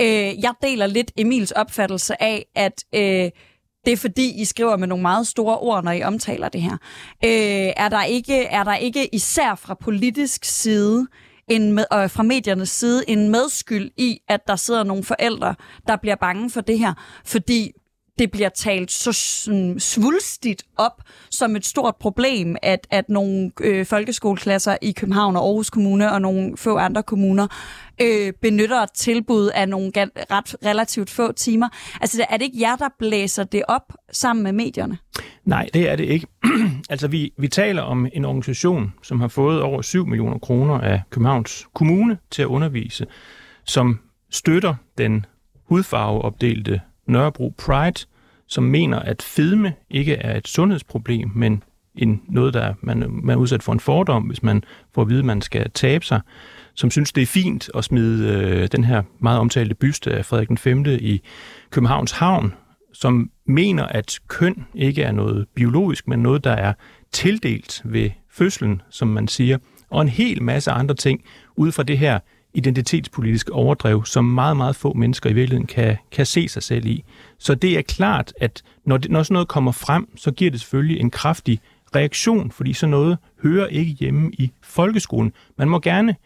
[0.00, 3.30] Øh, jeg deler lidt Emils opfattelse af, at øh,
[3.84, 6.76] det er fordi, I skriver med nogle meget store ord, når I omtaler det her.
[7.24, 11.06] Øh, er, der ikke, er der ikke især fra politisk side
[11.48, 15.54] en med, øh, fra mediernes side en medskyld i, at der sidder nogle forældre,
[15.86, 16.94] der bliver bange for det her?
[17.24, 17.72] Fordi
[18.18, 23.86] det bliver talt så sådan, svulstigt op som et stort problem, at, at nogle øh,
[23.86, 27.46] folkeskoleklasser i København og Aarhus Kommune og nogle få andre kommuner
[28.00, 29.92] øh, benytter et tilbud af nogle
[30.30, 31.68] ret relativt få timer.
[32.00, 34.98] Altså er det ikke jer, der blæser det op sammen med medierne?
[35.44, 36.26] Nej, det er det ikke.
[36.90, 41.02] altså vi, vi taler om en organisation, som har fået over 7 millioner kroner af
[41.10, 43.06] Københavns Kommune til at undervise,
[43.64, 44.00] som
[44.30, 45.26] støtter den
[45.68, 48.06] hudfarveopdelte Nørrebro Pride,
[48.46, 51.62] som mener, at fedme ikke er et sundhedsproblem, men
[51.94, 54.64] en, noget, der man, man er udsat for en fordom, hvis man
[54.94, 56.20] får at vide, at man skal tabe sig,
[56.74, 60.48] som synes, det er fint at smide øh, den her meget omtalte byste af Frederik
[60.48, 60.84] den 5.
[60.86, 61.22] i
[61.70, 62.54] Københavns Havn,
[62.92, 66.72] som mener, at køn ikke er noget biologisk, men noget, der er
[67.12, 69.58] tildelt ved fødslen, som man siger,
[69.90, 71.24] og en hel masse andre ting
[71.56, 72.18] ud fra det her
[72.54, 77.04] identitetspolitisk overdrev, som meget, meget få mennesker i virkeligheden kan, kan se sig selv i.
[77.38, 80.60] Så det er klart, at når, det, når sådan noget kommer frem, så giver det
[80.60, 81.60] selvfølgelig en kraftig
[81.94, 85.32] reaktion, fordi sådan noget hører ikke hjemme i folkeskolen.
[85.58, 86.16] Man må gerne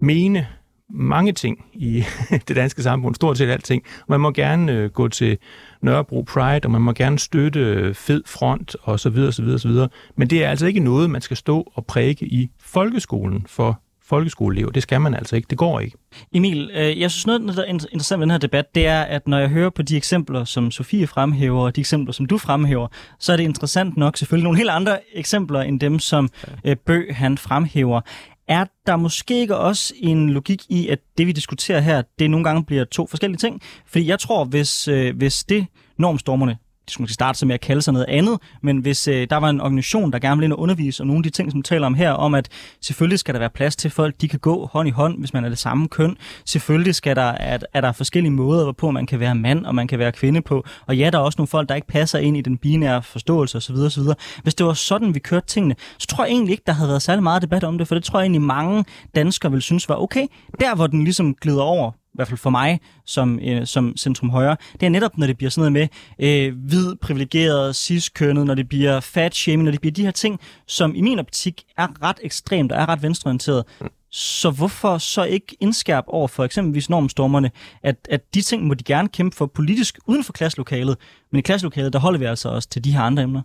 [0.00, 0.46] mene
[0.92, 2.04] mange ting i
[2.48, 3.82] det danske samfund, stort set alting.
[4.08, 5.38] Man må gerne øh, gå til
[5.82, 9.58] Nørrebro Pride, og man må gerne støtte øh, Fed Front og så videre, så videre,
[9.58, 9.88] så videre.
[10.16, 13.80] Men det er altså ikke noget, man skal stå og præge i folkeskolen for
[14.10, 14.70] folkeskoleelever.
[14.70, 15.46] Det skal man altså ikke.
[15.50, 15.96] Det går ikke.
[16.32, 19.28] Emil, øh, jeg synes noget, der er interessant ved den her debat, det er, at
[19.28, 22.88] når jeg hører på de eksempler, som Sofie fremhæver, og de eksempler, som du fremhæver,
[23.18, 26.28] så er det interessant nok selvfølgelig nogle helt andre eksempler, end dem, som
[26.64, 28.00] øh, Bø han fremhæver.
[28.48, 32.44] Er der måske ikke også en logik i, at det, vi diskuterer her, det nogle
[32.44, 33.62] gange bliver to forskellige ting?
[33.86, 35.66] Fordi jeg tror, hvis, øh, hvis det
[35.98, 36.56] normstormerne
[36.90, 39.60] skulle starte sig med at kalde sig noget andet, men hvis øh, der var en
[39.60, 41.94] organisation, der gerne ville ind og undervise, og nogle af de ting, som taler om
[41.94, 42.48] her, om at
[42.80, 45.44] selvfølgelig skal der være plads til folk, de kan gå hånd i hånd, hvis man
[45.44, 46.16] er det samme køn.
[46.44, 49.88] Selvfølgelig skal der, at, er der forskellige måder, hvorpå man kan være mand, og man
[49.88, 50.64] kan være kvinde på.
[50.86, 53.56] Og ja, der er også nogle folk, der ikke passer ind i den binære forståelse
[53.56, 53.74] osv.
[53.74, 54.02] osv.
[54.42, 57.02] Hvis det var sådan, vi kørte tingene, så tror jeg egentlig ikke, der havde været
[57.02, 59.96] særlig meget debat om det, for det tror jeg egentlig mange danskere vil synes var
[59.96, 60.26] okay.
[60.60, 64.30] Der, hvor den ligesom glider over i hvert fald for mig som, øh, som centrum
[64.30, 68.54] højre, det er netop, når det bliver sådan noget med øh, hvid, privilegeret, cis-kønnet, når
[68.54, 72.02] det bliver fat shaming, når det bliver de her ting, som i min optik er
[72.02, 73.64] ret ekstremt og er ret venstreorienteret.
[74.12, 77.50] Så hvorfor så ikke indskærp over for eksempelvis normstormerne,
[77.82, 80.96] at, at de ting må de gerne kæmpe for politisk uden for klasselokalet,
[81.32, 83.42] men i klasselokalet, der holder vi altså også til de her andre emner?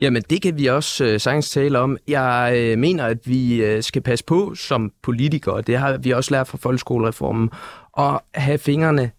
[0.00, 1.98] Jamen, det kan vi også øh, sagtens tale om.
[2.08, 6.34] Jeg øh, mener, at vi øh, skal passe på som politikere, det har vi også
[6.34, 7.50] lært fra folkeskolereformen,
[7.98, 9.10] at have fingrene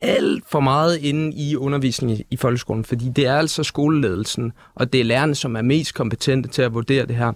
[0.00, 5.00] alt for meget inde i undervisningen i, folkeskolen, fordi det er altså skoleledelsen, og det
[5.00, 7.32] er lærerne, som er mest kompetente til at vurdere det her.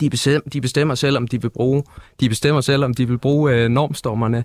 [0.00, 1.84] De bestemmer, de bestemmer selv, om de vil bruge,
[2.20, 4.44] de bestemmer selv, om de vil bruge øh, normstormerne,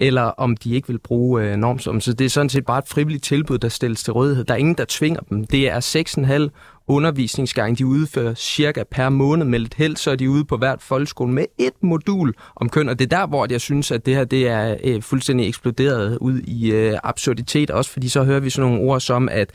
[0.00, 2.02] eller om de ikke vil bruge øh, normstormerne.
[2.02, 4.44] Så det er sådan set bare et frivilligt tilbud, der stilles til rådighed.
[4.44, 5.44] Der er ingen, der tvinger dem.
[5.44, 10.30] Det er 6,5 undervisningsgang, de udfører cirka per måned med lidt held, så er de
[10.30, 13.60] ude på hvert folkeskole med et modul om køn, og det er der, hvor jeg
[13.60, 18.08] synes, at det her det er øh, fuldstændig eksploderet ud i øh, absurditet, også fordi
[18.08, 19.50] så hører vi sådan nogle ord som, at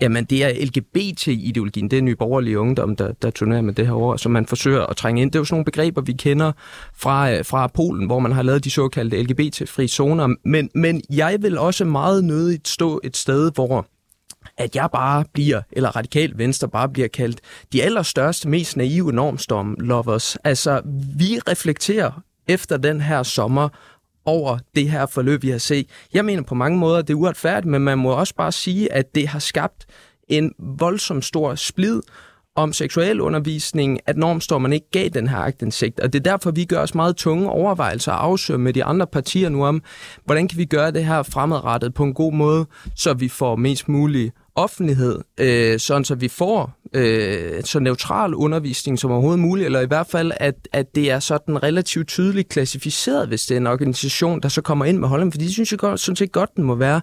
[0.00, 3.94] jamen, det er LGBT-ideologien, det er nye borgerlige ungdom, der, der turnerer med det her
[3.94, 5.30] ord, som man forsøger at trænge ind.
[5.30, 6.52] Det er jo sådan nogle begreber, vi kender
[6.96, 11.36] fra, øh, fra Polen, hvor man har lavet de såkaldte LGBT-fri zoner, men, men jeg
[11.40, 13.86] vil også meget nødigt stå et sted, hvor
[14.58, 17.40] at jeg bare bliver, eller radikal venstre bare bliver kaldt
[17.72, 20.36] de allerstørste, mest naive normstorm lovers.
[20.44, 20.82] Altså,
[21.18, 23.68] vi reflekterer efter den her sommer
[24.24, 25.86] over det her forløb, vi har set.
[26.12, 28.92] Jeg mener på mange måder, at det er uretfærdigt, men man må også bare sige,
[28.92, 29.86] at det har skabt
[30.28, 32.02] en voldsom stor splid
[32.56, 36.00] om seksuel undervisning, at normstormerne ikke gav den her agtindsigt.
[36.00, 39.06] Og det er derfor, vi gør os meget tunge overvejelser og afsøger med de andre
[39.06, 39.82] partier nu om,
[40.24, 43.88] hvordan kan vi gøre det her fremadrettet på en god måde, så vi får mest
[43.88, 49.80] mulig offentlighed, øh, sådan så vi får øh, så neutral undervisning som overhovedet muligt, eller
[49.80, 53.66] i hvert fald, at, at det er sådan relativt tydeligt klassificeret, hvis det er en
[53.66, 56.56] organisation, der så kommer ind med holdninger, fordi det synes jeg godt, sådan set godt,
[56.56, 57.00] den må være.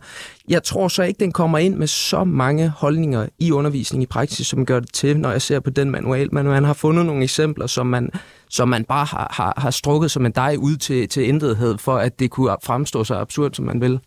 [0.47, 4.47] Jeg tror så ikke, den kommer ind med så mange holdninger i undervisning i praksis,
[4.47, 7.24] som gør det til, når jeg ser på den manual, men man har fundet nogle
[7.24, 8.10] eksempler, som man,
[8.49, 11.97] som man bare har, har, har strukket som en dej ud til, til intethed, for
[11.97, 13.99] at det kunne fremstå så absurd, som man vil.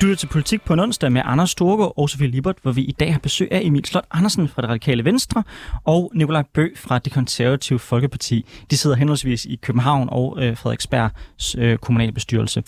[0.00, 2.82] Du lytter til Politik på en onsdag med Anders Storgård og Sofie Libert, hvor vi
[2.82, 5.42] i dag har besøg af Emil Slot Andersen fra det radikale Venstre
[5.84, 8.46] og Nikolaj Bø fra det konservative Folkeparti.
[8.70, 12.62] De sidder henholdsvis i København og øh, Frederiksbergs øh, kommunalbestyrelse.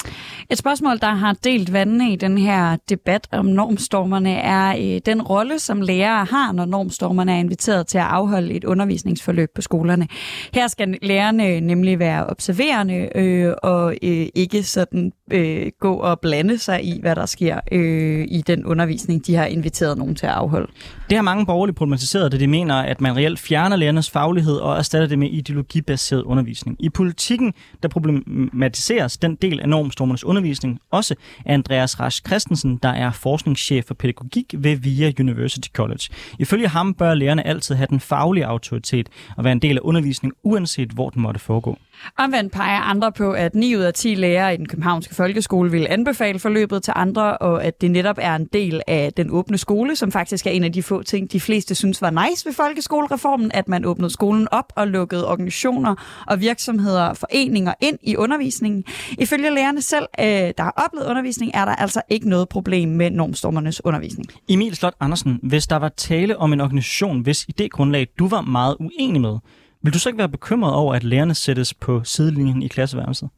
[0.51, 5.23] Et spørgsmål, der har delt vandene i den her debat om normstormerne, er øh, den
[5.23, 10.09] rolle, som lærere har, når normstormerne er inviteret til at afholde et undervisningsforløb på skolerne.
[10.55, 16.59] Her skal lærerne nemlig være observerende øh, og øh, ikke sådan øh, gå og blande
[16.59, 20.33] sig i, hvad der sker øh, i den undervisning, de har inviteret nogen til at
[20.33, 20.73] afholde.
[21.11, 24.79] Det har mange borgerlige problematiseret, da de mener, at man reelt fjerner lærernes faglighed og
[24.79, 26.77] erstatter det med ideologibaseret undervisning.
[26.81, 31.15] I politikken, der problematiseres den del af normstormernes undervisning, også
[31.47, 36.09] af Andreas Rasch Christensen, der er forskningschef for pædagogik ved VIA University College.
[36.39, 40.37] Ifølge ham bør lærerne altid have den faglige autoritet og være en del af undervisningen,
[40.43, 41.79] uanset hvor den måtte foregå.
[42.19, 45.87] Omvendt peger andre på, at 9 ud af 10 lærere i den københavnske folkeskole vil
[45.91, 49.97] anbefale forløbet til andre, og at det netop er en del af den åbne skole,
[49.97, 53.51] som faktisk er en af de få ting, de fleste synes var nice ved folkeskolereformen,
[53.55, 58.85] at man åbnede skolen op og lukkede organisationer og virksomheder og foreninger ind i undervisningen.
[59.19, 63.11] Ifølge lærerne selv, øh, der har oplevet undervisning, er der altså ikke noget problem med
[63.11, 64.29] normstormernes undervisning.
[64.49, 68.77] Emil Slot Andersen, hvis der var tale om en organisation, hvis idégrundlag du var meget
[68.81, 69.39] uenig med,
[69.83, 73.29] vil du så ikke være bekymret over, at lærerne sættes på sidelinjen i klasseværelset?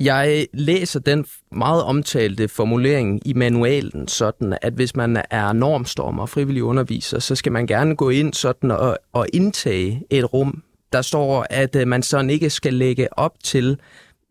[0.00, 6.28] Jeg læser den meget omtalte formulering i manualen sådan, at hvis man er normstormer og
[6.28, 10.62] frivillig underviser, så skal man gerne gå ind sådan og, og indtage et rum.
[10.92, 13.78] Der står, at øh, man sådan ikke skal lægge op til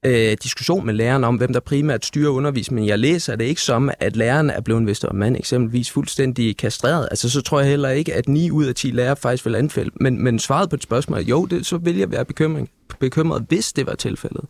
[0.05, 2.87] øh, diskussion med læreren om, hvem der primært styrer undervisningen.
[2.87, 7.07] Jeg læser det ikke som, at læreren er blevet, hvis der mand eksempelvis, fuldstændig kastreret.
[7.11, 9.91] Altså, så tror jeg heller ikke, at 9 ud af 10 lærere faktisk vil anfælde.
[9.95, 13.45] Men, men svaret på et spørgsmål er, jo, det, så vil jeg være bekymring, bekymret,
[13.49, 14.45] hvis det var tilfældet.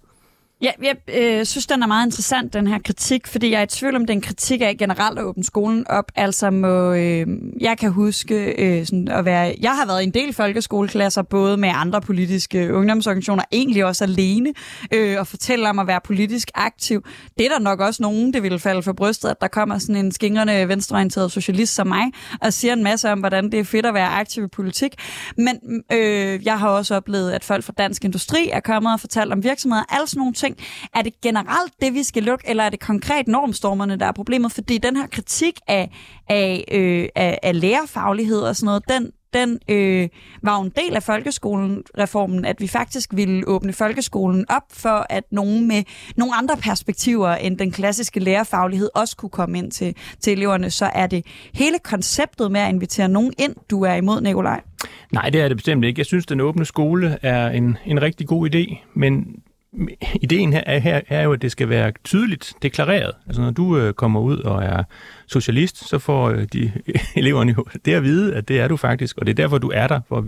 [0.61, 3.63] Ja, øh, jeg øh, synes, den er meget interessant, den her kritik, fordi jeg er
[3.63, 6.11] i tvivl om, den kritik af generelt at åbne skolen op.
[6.15, 7.27] Altså må, øh,
[7.59, 11.57] jeg kan huske øh, sådan at være, jeg har været i en del folkeskoleklasser, både
[11.57, 14.53] med andre politiske ungdomsorganisationer, egentlig også alene,
[14.93, 17.05] øh, og fortælle om at være politisk aktiv.
[17.37, 19.95] Det er der nok også nogen, det ville falde for brystet, at der kommer sådan
[19.95, 22.03] en skingrende venstreorienteret socialist som mig,
[22.41, 24.95] og siger en masse om, hvordan det er fedt at være aktiv i politik.
[25.37, 25.59] Men
[25.91, 29.43] øh, jeg har også oplevet, at folk fra Dansk Industri er kommet og fortalt om
[29.43, 30.67] virksomheder, alle sådan nogle ting, ting.
[30.95, 34.51] Er det generelt det, vi skal lukke, eller er det konkret normstormerne, der er problemet?
[34.51, 35.91] Fordi den her kritik af,
[36.29, 40.09] af, øh, af, af lærerfaglighed og sådan noget, den, den øh,
[40.43, 45.23] var jo en del af folkeskolen-reformen, at vi faktisk ville åbne folkeskolen op for, at
[45.31, 45.83] nogen med
[46.15, 50.69] nogle andre perspektiver end den klassiske lærerfaglighed også kunne komme ind til, til eleverne.
[50.69, 54.61] Så er det hele konceptet med at invitere nogen ind, du er imod, Nikolaj?
[55.11, 55.99] Nej, det er det bestemt ikke.
[55.99, 59.25] Jeg synes, den åbne skole er en, en rigtig god idé, men
[60.15, 63.11] ideen her er, her er jo, at det skal være tydeligt deklareret.
[63.27, 64.83] Altså når du øh, kommer ud og er
[65.27, 66.71] socialist, så får øh, de
[67.15, 69.71] eleverne jo det at vide, at det er du faktisk, og det er derfor, du
[69.73, 70.25] er der, for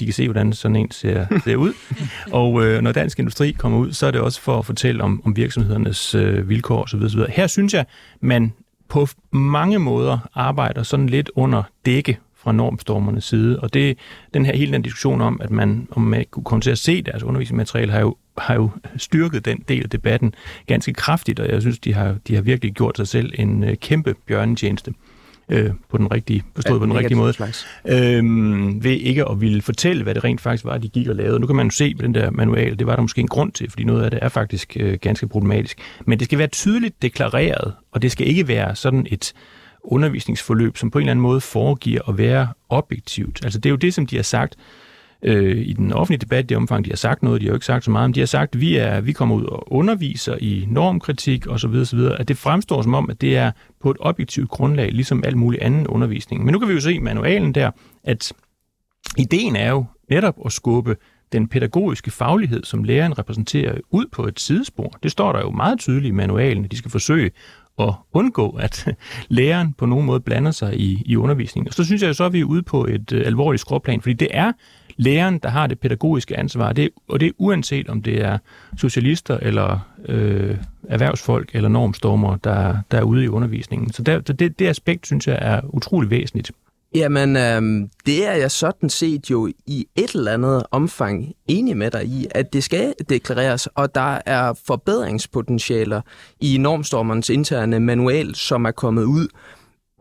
[0.00, 1.72] de kan se, hvordan sådan en ser, ser ud.
[2.32, 5.22] og øh, når Dansk Industri kommer ud, så er det også for at fortælle om,
[5.24, 7.02] om virksomhedernes øh, vilkår osv.
[7.02, 7.20] osv.
[7.28, 7.86] Her synes jeg,
[8.20, 8.52] man
[8.88, 13.98] på mange måder arbejder sådan lidt under dække fra normstormernes side, og det
[14.34, 17.02] den her hele den diskussion om, at man, om man kunne komme til at se
[17.02, 20.34] deres undervisningsmateriale, har jo har jo styrket den del af debatten
[20.66, 23.76] ganske kraftigt, og jeg synes, de har, de har virkelig gjort sig selv en øh,
[23.76, 24.92] kæmpe bjørnetjeneste
[25.48, 27.66] øh, på den rigtige, forstået ja, på den rigtige måde, slags.
[27.88, 31.40] øhm, ved ikke at ville fortælle, hvad det rent faktisk var, de gik og lavede.
[31.40, 33.52] Nu kan man jo se på den der manual, det var der måske en grund
[33.52, 35.78] til, fordi noget af det er faktisk øh, ganske problematisk.
[36.06, 39.32] Men det skal være tydeligt deklareret, og det skal ikke være sådan et
[39.84, 43.40] undervisningsforløb, som på en eller anden måde foregiver at være objektivt.
[43.44, 44.56] Altså det er jo det, som de har sagt
[45.22, 47.66] øh, i den offentlige debat, det omfang, de har sagt noget, de har jo ikke
[47.66, 50.36] sagt så meget, men de har sagt, at vi, er, vi kommer ud og underviser
[50.40, 53.50] i normkritik osv., osv., at det fremstår som om, at det er
[53.80, 56.44] på et objektivt grundlag, ligesom al mulig anden undervisning.
[56.44, 57.70] Men nu kan vi jo se i manualen der,
[58.04, 58.32] at
[59.16, 60.96] ideen er jo netop at skubbe
[61.32, 64.98] den pædagogiske faglighed, som læreren repræsenterer, ud på et sidespor.
[65.02, 67.30] Det står der jo meget tydeligt i manualen, at de skal forsøge
[67.80, 68.88] at undgå, at
[69.28, 71.68] læreren på nogen måde blander sig i, i undervisningen.
[71.68, 74.12] Og så synes jeg så, at vi er ude på et øh, alvorligt skråplan, fordi
[74.12, 74.52] det er
[74.96, 78.38] læreren, der har det pædagogiske ansvar, det, og det er uanset om det er
[78.76, 80.56] socialister eller øh,
[80.88, 83.92] erhvervsfolk eller normstormer, der, der er ude i undervisningen.
[83.92, 86.50] Så der, det, det aspekt, synes jeg, er utrolig væsentligt.
[86.94, 91.90] Jamen, øh, det er jeg sådan set jo i et eller andet omfang enig med
[91.90, 96.00] dig i, at det skal deklareres, og der er forbedringspotentialer
[96.40, 99.28] i normstormernes interne manual, som er kommet ud.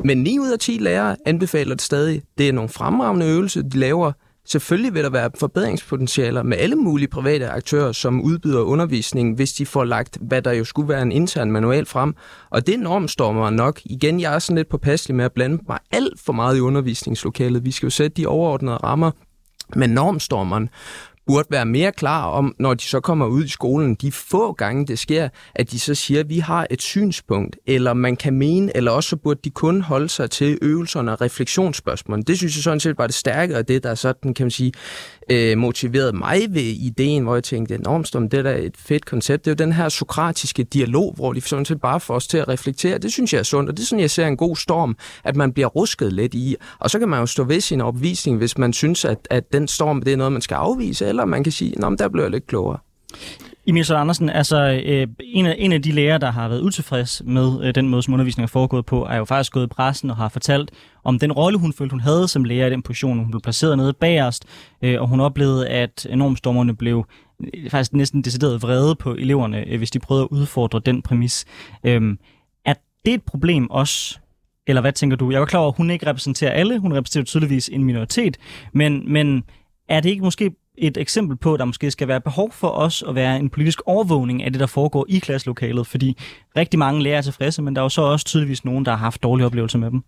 [0.04, 2.22] Men 9 ud af 10 lærere anbefaler det stadig.
[2.38, 4.12] Det er nogle fremragende øvelser, de laver.
[4.48, 9.66] Selvfølgelig vil der være forbedringspotentialer med alle mulige private aktører, som udbyder undervisning, hvis de
[9.66, 12.16] får lagt, hvad der jo skulle være en intern manual frem.
[12.50, 13.82] Og det normstormer nok.
[13.86, 17.66] Igen, jeg er sådan lidt påpasselig med at blande mig alt for meget i undervisningslokalet.
[17.66, 19.12] Vi skal jo sætte de overordnede rammer.
[19.76, 20.70] Men normstormeren
[21.28, 24.88] burde være mere klar om, når de så kommer ud i skolen, de få gange
[24.88, 28.78] det sker, at de så siger, at vi har et synspunkt, eller man kan mene,
[28.78, 32.22] eller også så burde de kun holde sig til øvelserne og refleksionsspørgsmål.
[32.28, 34.72] Det synes jeg sådan set var det stærke, og det der sådan, kan man sige,
[35.32, 39.06] øh, motiverede mig ved ideen, hvor jeg tænkte, enormt om det er da et fedt
[39.06, 39.46] koncept.
[39.46, 42.38] Det er jo den her sokratiske dialog, hvor de sådan set bare får os til
[42.38, 42.98] at reflektere.
[42.98, 45.36] Det synes jeg er sundt, og det er sådan, jeg ser en god storm, at
[45.36, 46.56] man bliver rusket lidt i.
[46.80, 49.68] Og så kan man jo stå ved sin opvisning, hvis man synes, at, at den
[49.68, 52.32] storm det er noget, man skal afvise, eller man kan sige, at der bliver jeg
[52.32, 52.78] lidt klogere.
[53.68, 57.22] Emil Søren Andersen, altså øh, en, af, en af de lærere, der har været utilfreds
[57.26, 60.10] med øh, den måde, som undervisningen er foregået på, er jo faktisk gået i pressen
[60.10, 60.72] og har fortalt
[61.04, 63.18] om den rolle, hun følte, hun havde som lærer i den position.
[63.18, 64.46] Hun blev placeret nede bagerst,
[64.82, 67.06] øh, og hun oplevede, at enormstormerne blev
[67.44, 71.46] øh, faktisk næsten decideret vrede på eleverne, øh, hvis de prøvede at udfordre den præmis.
[71.84, 72.18] Øh,
[72.66, 72.74] er
[73.06, 74.20] det et problem også
[74.68, 75.32] eller hvad tænker du?
[75.32, 76.80] Jeg var klar over, at hun ikke repræsenterer alle.
[76.80, 78.38] Hun repræsenterer tydeligvis en minoritet.
[78.74, 79.44] Men, men
[79.90, 83.04] er det ikke måske et eksempel på, at der måske skal være behov for os
[83.08, 86.18] at være en politisk overvågning af det, der foregår i klasselokalet, fordi
[86.58, 88.98] rigtig mange lærere er tilfredse, men der er jo så også tydeligvis nogen, der har
[88.98, 90.04] haft dårlige oplevelser med dem.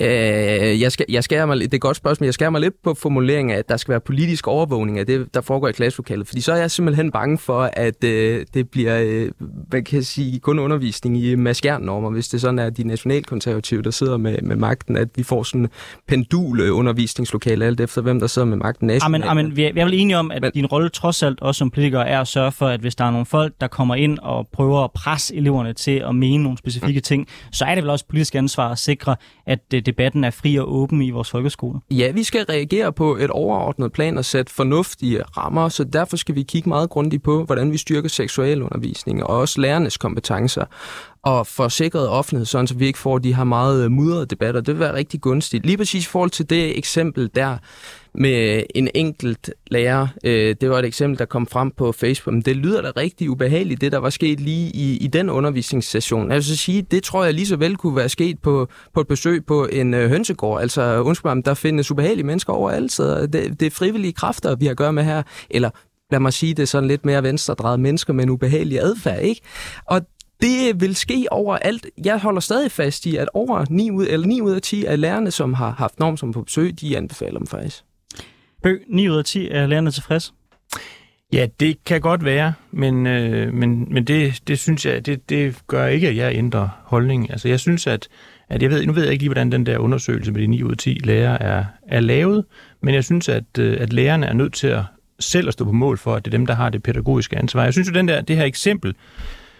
[0.00, 2.26] Øh, jeg, skal, jeg skærer mig, det er et godt spørgsmål.
[2.26, 5.34] Jeg skærer mig lidt på formuleringen af, at der skal være politisk overvågning af det,
[5.34, 6.28] der foregår i klasselokalet.
[6.28, 9.30] Fordi så er jeg simpelthen bange for, at øh, det bliver, øh,
[9.68, 13.90] hvad kan jeg sige, kun undervisning i maskernnormer, hvis det sådan er de nationalkonservative, der
[13.90, 15.68] sidder med, med magten, at vi får sådan
[16.08, 19.24] pendul undervisningslokale, alt efter hvem der sidder med magten nationalt.
[19.24, 21.40] Amen, amen, vi er, vi er vel enige om, at Men, din rolle trods alt
[21.40, 23.94] også som politiker er at sørge for, at hvis der er nogle folk, der kommer
[23.94, 27.02] ind og prøver at presse eleverne til at mene nogle specifikke mm.
[27.02, 29.16] ting, så er det vel også politisk ansvar at sikre,
[29.46, 31.80] at øh, debatten er fri og åben i vores folkeskole?
[31.90, 36.34] Ja, vi skal reagere på et overordnet plan og sætte fornuftige rammer, så derfor skal
[36.34, 40.64] vi kigge meget grundigt på, hvordan vi styrker seksualundervisning og også lærernes kompetencer
[41.26, 44.60] og forsikret offentlighed, sådan så vi ikke får de her meget øh, mudrede debatter.
[44.60, 45.66] Det vil være rigtig gunstigt.
[45.66, 47.56] Lige præcis i forhold til det eksempel der
[48.14, 52.42] med en enkelt lærer, øh, det var et eksempel, der kom frem på Facebook, men
[52.42, 56.28] det lyder da rigtig ubehageligt, det der var sket lige i, i den undervisningssession.
[56.28, 59.08] Jeg vil sige, det tror jeg lige så vel kunne være sket på, på et
[59.08, 60.60] besøg på en øh, hønsegård.
[60.60, 64.64] Altså, undskyld mig, der findes ubehagelige mennesker overalt, så det, det er frivillige kræfter, vi
[64.64, 65.70] har at gøre med her, eller
[66.10, 69.40] lad mig sige det sådan lidt mere venstredrejet mennesker med en ubehagelig adfærd, ikke?
[69.86, 70.00] Og
[70.42, 71.86] det vil ske overalt.
[72.04, 75.00] Jeg holder stadig fast i, at over 9 ud, eller 9 ud af 10 af
[75.00, 77.84] lærerne, som har haft norm som på besøg, de anbefaler dem faktisk.
[78.62, 80.34] Bø, 9 ud af 10 er lærerne tilfreds?
[81.32, 85.58] Ja, det kan godt være, men, øh, men, men det, det synes jeg, det, det
[85.66, 87.30] gør ikke, at jeg ændrer holdning.
[87.30, 88.08] Altså jeg synes, at,
[88.48, 90.62] at jeg ved, nu ved jeg ikke lige, hvordan den der undersøgelse med de 9
[90.62, 92.44] ud af 10 lærere er, er lavet,
[92.80, 94.82] men jeg synes, at, øh, at lærerne er nødt til at
[95.20, 97.64] selv at stå på mål for, at det er dem, der har det pædagogiske ansvar.
[97.64, 98.94] Jeg synes jo, den der, det her eksempel,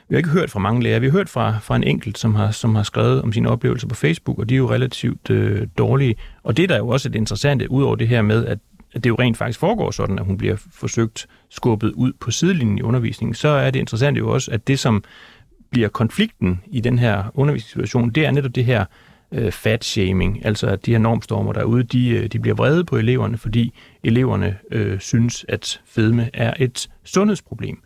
[0.08, 1.00] vi har ikke hørt fra mange lærere.
[1.00, 3.88] Vi har hørt fra, fra en enkelt, som har, som har skrevet om sine oplevelser
[3.88, 6.14] på Facebook, og de er jo relativt øh, dårlige.
[6.42, 8.58] Og det der er jo også det interessante, ud over det her med, at,
[8.94, 12.78] at det jo rent faktisk foregår sådan, at hun bliver forsøgt skubbet ud på sidelinjen
[12.78, 15.04] i undervisningen, så er det interessante jo også, at det, som
[15.70, 18.84] bliver konflikten i den her undervisningssituation, det er netop det her
[19.32, 23.38] øh, fat-shaming, altså at de her normstormer derude, de, øh, de bliver vrede på eleverne,
[23.38, 27.78] fordi eleverne øh, synes, at fedme er et sundhedsproblem.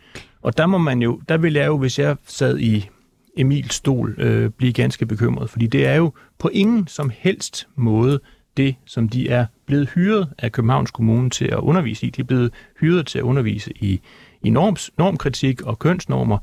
[0.43, 2.89] Og der må man jo, der vil jeg jo, hvis jeg sad i
[3.37, 8.21] Emils stol, øh, blive ganske bekymret, fordi det er jo på ingen som helst måde
[8.57, 12.11] det, som de er blevet hyret af Københavns Kommune til at undervise i.
[12.11, 14.01] De er blevet hyret til at undervise i,
[14.43, 16.39] i norms, normkritik og kønsnormer,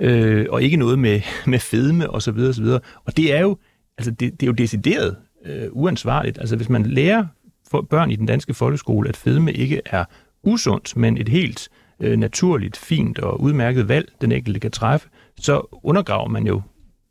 [0.00, 1.20] øh, og ikke noget med,
[1.52, 2.38] med fedme osv.
[2.38, 3.58] Og, og, og det er jo,
[3.98, 5.16] altså det, det er jo decideret
[5.46, 6.38] øh, uansvarligt.
[6.38, 7.26] Altså hvis man lærer
[7.70, 10.04] for børn i den danske folkeskole, at fedme ikke er
[10.42, 15.08] usundt, men et helt øh, Øh, naturligt, fint og udmærket valg, den enkelte kan træffe,
[15.38, 16.62] så undergraver man jo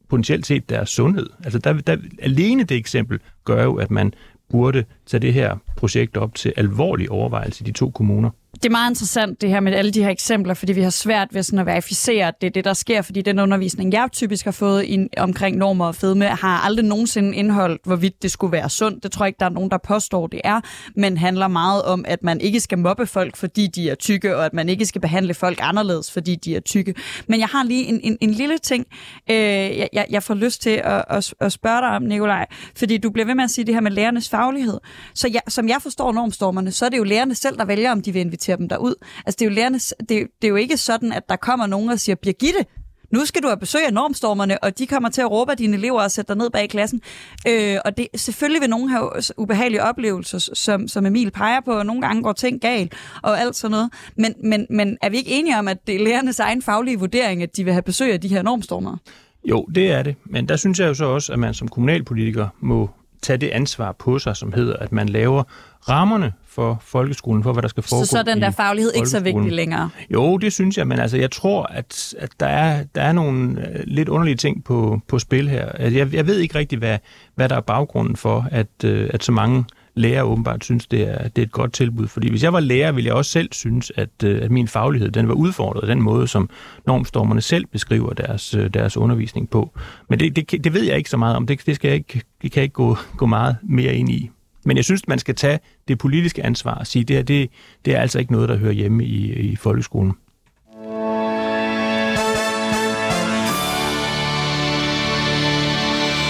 [0.10, 1.30] potentielt set deres sundhed.
[1.44, 4.14] Altså der, der, alene det eksempel gør jo, at man
[4.50, 8.70] burde tage det her projekt op til alvorlig overvejelse i de to kommuner det er
[8.70, 11.60] meget interessant det her med alle de her eksempler, fordi vi har svært ved sådan
[11.60, 14.86] at verificere, at det er det, der sker, fordi den undervisning, jeg typisk har fået
[14.86, 19.04] i, omkring normer og fedme, har aldrig nogensinde indholdt, hvorvidt det skulle være sundt.
[19.04, 20.62] Det tror jeg ikke, der er nogen, der påstår, det er,
[20.96, 24.46] men handler meget om, at man ikke skal mobbe folk, fordi de er tykke, og
[24.46, 26.96] at man ikke skal behandle folk anderledes, fordi de er tykke.
[27.28, 28.86] Men jeg har lige en, en, en lille ting,
[29.30, 32.46] øh, jeg, jeg får lyst til at, at, at spørge dig om, Nikolaj,
[32.78, 34.80] fordi du bliver ved med at sige det her med lærernes faglighed.
[35.14, 38.02] Så jeg, som jeg forstår normstormerne, så er det jo lærerne selv, der vælger, om
[38.02, 38.96] de vil invitere sælger dem derud.
[39.26, 41.90] Altså, det er jo, lærernes, det, det er jo ikke sådan, at der kommer nogen
[41.90, 42.66] og siger, Birgitte,
[43.12, 45.78] nu skal du have besøg af normstormerne, og de kommer til at råbe af dine
[45.78, 47.02] elever og sætte dig ned bag klassen.
[47.48, 51.86] Øh, og det, selvfølgelig vil nogen have ubehagelige oplevelser, som, som Emil peger på, og
[51.86, 52.94] nogle gange går ting galt
[53.24, 53.90] og alt sådan noget.
[54.18, 57.44] Men, men, men er vi ikke enige om, at det er lærernes egen faglige vurdering,
[57.44, 58.98] at de vil have besøg af de her normstormere?
[59.46, 60.16] Jo, det er det.
[60.26, 62.90] Men der synes jeg jo så også, at man som kommunalpolitiker må
[63.22, 65.44] tage det ansvar på sig, som hedder, at man laver
[65.90, 69.10] rammerne for folkeskolen, for hvad der skal foregå Så så er den der faglighed ikke
[69.10, 69.90] så vigtig længere?
[70.10, 73.58] Jo, det synes jeg, men altså, jeg tror, at, at der, er, der er nogle
[73.58, 75.66] uh, lidt underlige ting på, på spil her.
[75.66, 76.98] Altså, jeg, jeg ved ikke rigtig, hvad,
[77.36, 79.66] hvad der er baggrunden for, at, uh, at så mange
[79.96, 82.08] lærer åbenbart synes, det er, det er et godt tilbud.
[82.08, 85.12] Fordi hvis jeg var lærer, ville jeg også selv synes, at, øh, at min faglighed
[85.12, 86.50] den var udfordret den måde, som
[86.88, 89.80] normstormerne selv beskriver deres, øh, deres undervisning på.
[90.10, 91.48] Men det, det, det ved jeg ikke så meget om.
[91.48, 94.30] Det, det, skal jeg ikke, det kan jeg ikke gå, gå meget mere ind i.
[94.66, 97.50] Men jeg synes, man skal tage det politiske ansvar og sige, at det, her, det,
[97.86, 100.14] det er altså ikke noget, der hører hjemme i, i folkeskolen.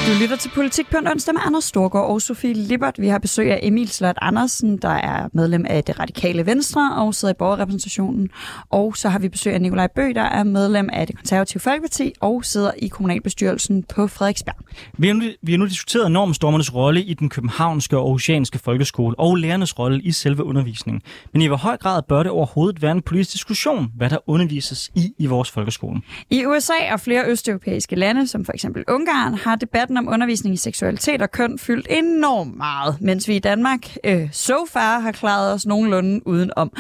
[0.07, 2.95] Du lytter til Politik på en onsdag med Anders Storgård og Sofie Lippert.
[2.99, 7.15] Vi har besøg af Emil Slot Andersen, der er medlem af det radikale Venstre og
[7.15, 8.29] sidder i borgerrepræsentationen.
[8.69, 12.13] Og så har vi besøg af Nikolaj Bø, der er medlem af det konservative Folkeparti
[12.19, 14.55] og sidder i kommunalbestyrelsen på Frederiksberg.
[14.97, 19.19] Vi har nu, vi har nu diskuteret normstormernes rolle i den københavnske og oceanske folkeskole
[19.19, 21.01] og lærernes rolle i selve undervisningen.
[21.33, 24.91] Men i hvor høj grad bør det overhovedet være en politisk diskussion, hvad der undervises
[24.95, 26.01] i i vores folkeskole?
[26.29, 30.55] I USA og flere østeuropæiske lande, som for eksempel Ungarn, har debatten debatten om undervisning
[30.55, 35.11] i seksualitet og køn fyldt enormt meget, mens vi i Danmark øh, so far har
[35.11, 36.71] klaret os nogenlunde udenom.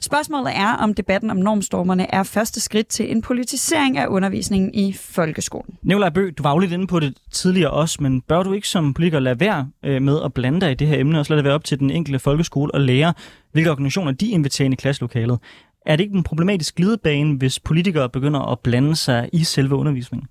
[0.00, 4.92] Spørgsmålet er, om debatten om normstormerne er første skridt til en politisering af undervisningen i
[4.92, 5.74] folkeskolen.
[5.82, 8.68] Nicolaj Bø, du var jo lidt inde på det tidligere også, men bør du ikke
[8.68, 11.32] som politiker lade være øh, med at blande dig i det her emne, og så
[11.32, 13.14] lade det være op til den enkelte folkeskole og lære,
[13.52, 15.38] hvilke organisationer de inviterer ind i klasselokalet?
[15.86, 20.28] Er det ikke en problematisk glidebane, hvis politikere begynder at blande sig i selve undervisningen?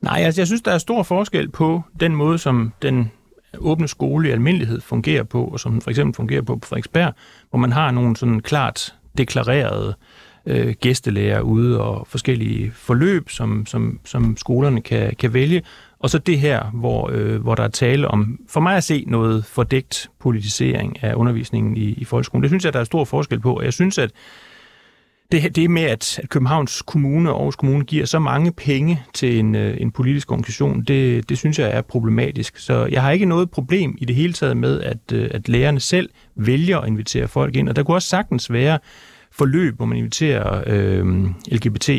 [0.00, 3.10] Nej, altså jeg synes, der er stor forskel på den måde, som den
[3.58, 7.12] åbne skole i almindelighed fungerer på, og som den for eksempel fungerer på på Frederiksberg,
[7.50, 9.94] hvor man har nogle sådan klart deklarerede
[10.46, 15.62] øh, gæstelærer ude og forskellige forløb, som, som, som skolerne kan, kan vælge.
[15.98, 19.04] Og så det her, hvor, øh, hvor der er tale om, for mig at se,
[19.06, 22.42] noget fordækt politisering af undervisningen i, i folkeskolen.
[22.42, 24.10] Det synes jeg, der er stor forskel på, og jeg synes, at
[25.32, 29.54] det, det med, at Københavns Kommune og Aarhus Kommune giver så mange penge til en,
[29.54, 32.58] øh, en politisk organisation, det, det synes jeg er problematisk.
[32.58, 35.80] Så jeg har ikke noget problem i det hele taget med, at, øh, at lærerne
[35.80, 37.68] selv vælger at invitere folk ind.
[37.68, 38.78] Og der kunne også sagtens være
[39.32, 41.90] forløb, hvor man inviterer øh, LGBT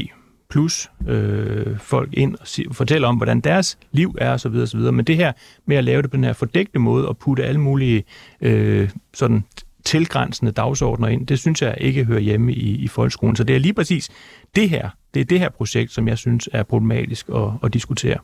[0.49, 4.55] plus øh, folk ind og si- fortæller om, hvordan deres liv er osv.
[4.55, 4.80] osv.
[4.80, 5.32] Men det her
[5.65, 8.03] med at lave det på den her fordækte måde og putte alle mulige
[8.41, 9.43] øh, sådan
[9.88, 13.35] tilgrænsende dagsordner ind, det synes jeg ikke hører hjemme i, i folkeskolen.
[13.35, 14.09] Så det er lige præcis
[14.55, 18.17] det her, det er det her projekt, som jeg synes er problematisk at, at diskutere.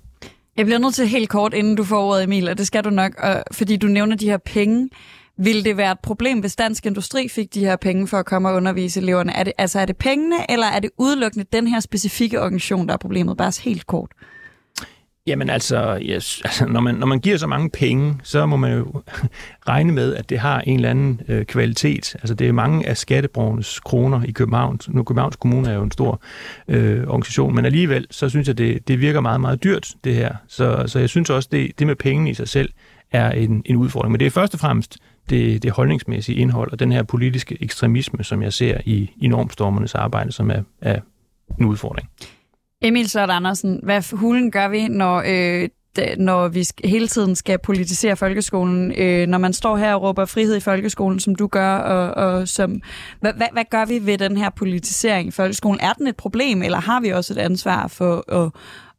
[0.57, 2.89] Jeg bliver nødt til helt kort, inden du får ordet, Emil, og det skal du
[2.89, 4.89] nok, og, fordi du nævner de her penge.
[5.37, 8.49] Vil det være et problem, hvis Dansk Industri fik de her penge for at komme
[8.49, 9.33] og undervise eleverne?
[9.33, 12.93] Er det, altså er det pengene, eller er det udelukkende den her specifikke organisation, der
[12.93, 13.37] er problemet?
[13.37, 14.11] Bare helt kort.
[15.27, 18.77] Jamen altså, yes, altså når, man, når man giver så mange penge, så må man
[18.77, 19.01] jo
[19.69, 22.15] regne med, at det har en eller anden øh, kvalitet.
[22.15, 24.79] Altså det er mange af skatteborgernes kroner i København.
[24.87, 26.21] Nu Københavns Kommune er jo en stor
[26.67, 30.35] øh, organisation, men alligevel, så synes jeg, det, det virker meget, meget dyrt, det her.
[30.47, 32.69] Så, så jeg synes også, det, det med pengene i sig selv
[33.11, 34.11] er en, en udfordring.
[34.11, 34.97] Men det er først og fremmest
[35.29, 39.95] det, det holdningsmæssige indhold og den her politiske ekstremisme, som jeg ser i, i normstormernes
[39.95, 40.99] arbejde, som er, er
[41.59, 42.09] en udfordring.
[42.83, 45.69] Emil Slot Andersen, hvad hulen gør vi, når, øh,
[46.17, 48.93] når vi hele tiden skal politisere folkeskolen?
[48.97, 52.47] Øh, når man står her og råber frihed i folkeskolen, som du gør, og, og
[52.47, 52.81] som,
[53.19, 55.79] hvad, hvad, hvad gør vi ved den her politisering i folkeskolen?
[55.79, 58.51] Er den et problem, eller har vi også et ansvar for at,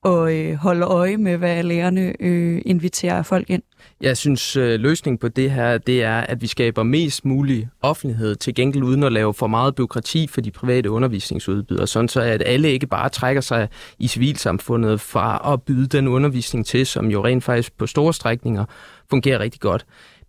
[0.05, 3.63] og øh, holde øje med, hvad lærerne øh, inviterer folk ind?
[4.01, 8.35] Jeg synes, øh, løsningen på det her, det er, at vi skaber mest mulig offentlighed
[8.37, 12.43] til gengæld uden at lave for meget byråkrati for de private undervisningsudbydere, sådan så at
[12.47, 17.25] alle ikke bare trækker sig i civilsamfundet fra at byde den undervisning til, som jo
[17.25, 18.65] rent faktisk på store strækninger
[19.11, 19.87] fungerer rigtig godt.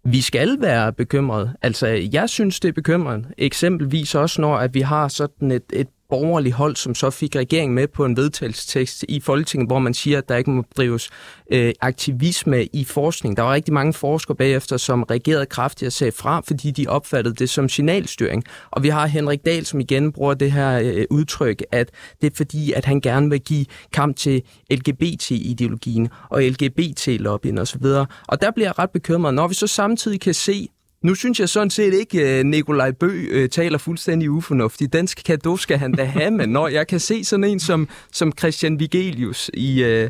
[0.07, 1.53] Vi skal være bekymrede.
[1.61, 3.27] Altså, jeg synes, det er bekymrende.
[3.37, 7.75] Eksempelvis også, når at vi har sådan et, et borgerlig hold, som så fik regeringen
[7.75, 11.09] med på en vedtagelsestekst i Folketinget, hvor man siger, at der ikke må drives
[11.51, 13.37] øh, aktivisme i forskning.
[13.37, 17.35] Der var rigtig mange forskere bagefter, som reagerede kraftigt og sagde fra, fordi de opfattede
[17.35, 18.43] det som signalstyring.
[18.71, 21.89] Og vi har Henrik Dahl, som igen bruger det her øh, udtryk, at
[22.21, 24.41] det er fordi, at han gerne vil give kamp til
[24.71, 27.85] LGBT-ideologien og LGBT-lobbyen osv.
[28.27, 30.69] Og der bliver jeg ret bekymret, når vi så samtidig kan se,
[31.03, 34.93] nu synes jeg sådan set ikke, at Nikolaj Bø øh, taler fuldstændig ufornuftigt.
[34.93, 38.31] Dansk kado skal han da have, men når jeg kan se sådan en som, som
[38.39, 40.09] Christian Vigelius i, øh,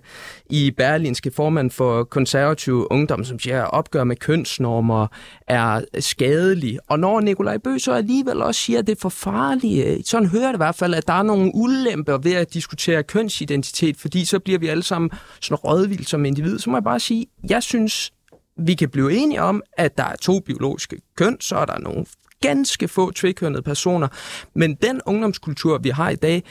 [0.50, 5.08] i Berlinske formand for konservativ ungdom, som siger, at opgør med kønsnormer
[5.48, 6.80] er skadelig.
[6.88, 10.48] Og når Nikolaj Bø så alligevel også siger, at det er for farligt, sådan hører
[10.48, 14.40] det i hvert fald, at der er nogle ulemper ved at diskutere kønsidentitet, fordi så
[14.40, 15.10] bliver vi alle sammen
[15.42, 16.60] sådan rådvildt som individ.
[16.60, 18.12] Så må jeg bare sige, jeg synes,
[18.58, 22.06] vi kan blive enige om, at der er to biologiske køn, så er der nogle
[22.42, 24.08] ganske få tvekønnede personer,
[24.54, 26.44] men den ungdomskultur, vi har i dag,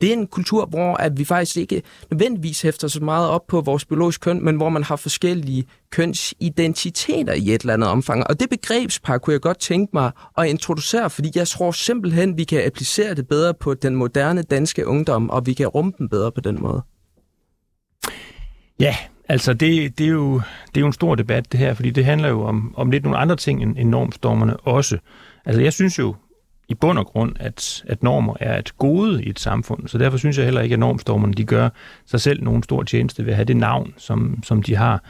[0.00, 3.60] det er en kultur, hvor at vi faktisk ikke nødvendigvis hæfter så meget op på
[3.60, 8.26] vores biologiske køn, men hvor man har forskellige kønsidentiteter i et eller andet omfang.
[8.26, 12.44] Og det begrebspar kunne jeg godt tænke mig at introducere, fordi jeg tror simpelthen, vi
[12.44, 16.32] kan applicere det bedre på den moderne danske ungdom, og vi kan rumme den bedre
[16.32, 16.82] på den måde.
[18.80, 18.96] Ja,
[19.28, 20.34] Altså, det, det, er jo,
[20.66, 23.04] det er jo en stor debat, det her, fordi det handler jo om, om lidt
[23.04, 24.98] nogle andre ting end, end normstormerne også.
[25.44, 26.14] Altså, jeg synes jo
[26.68, 30.18] i bund og grund, at, at normer er et gode i et samfund, så derfor
[30.18, 31.68] synes jeg heller ikke, at normstormerne de gør
[32.06, 35.04] sig selv nogen stor tjeneste ved at have det navn, som, som de har.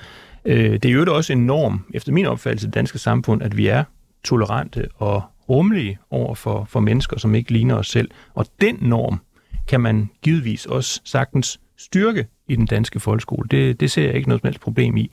[0.44, 3.56] Øh, det er jo også en norm, efter min opfattelse, i det danske samfund, at
[3.56, 3.84] vi er
[4.24, 8.10] tolerante og rummelige over for, for mennesker, som ikke ligner os selv.
[8.34, 9.20] Og den norm
[9.68, 13.48] kan man givetvis også sagtens styrke i den danske folkeskole.
[13.50, 15.10] Det, det ser jeg ikke noget som helst problem i.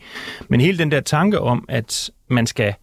[0.49, 2.73] Men hele den der tanke om, at man skal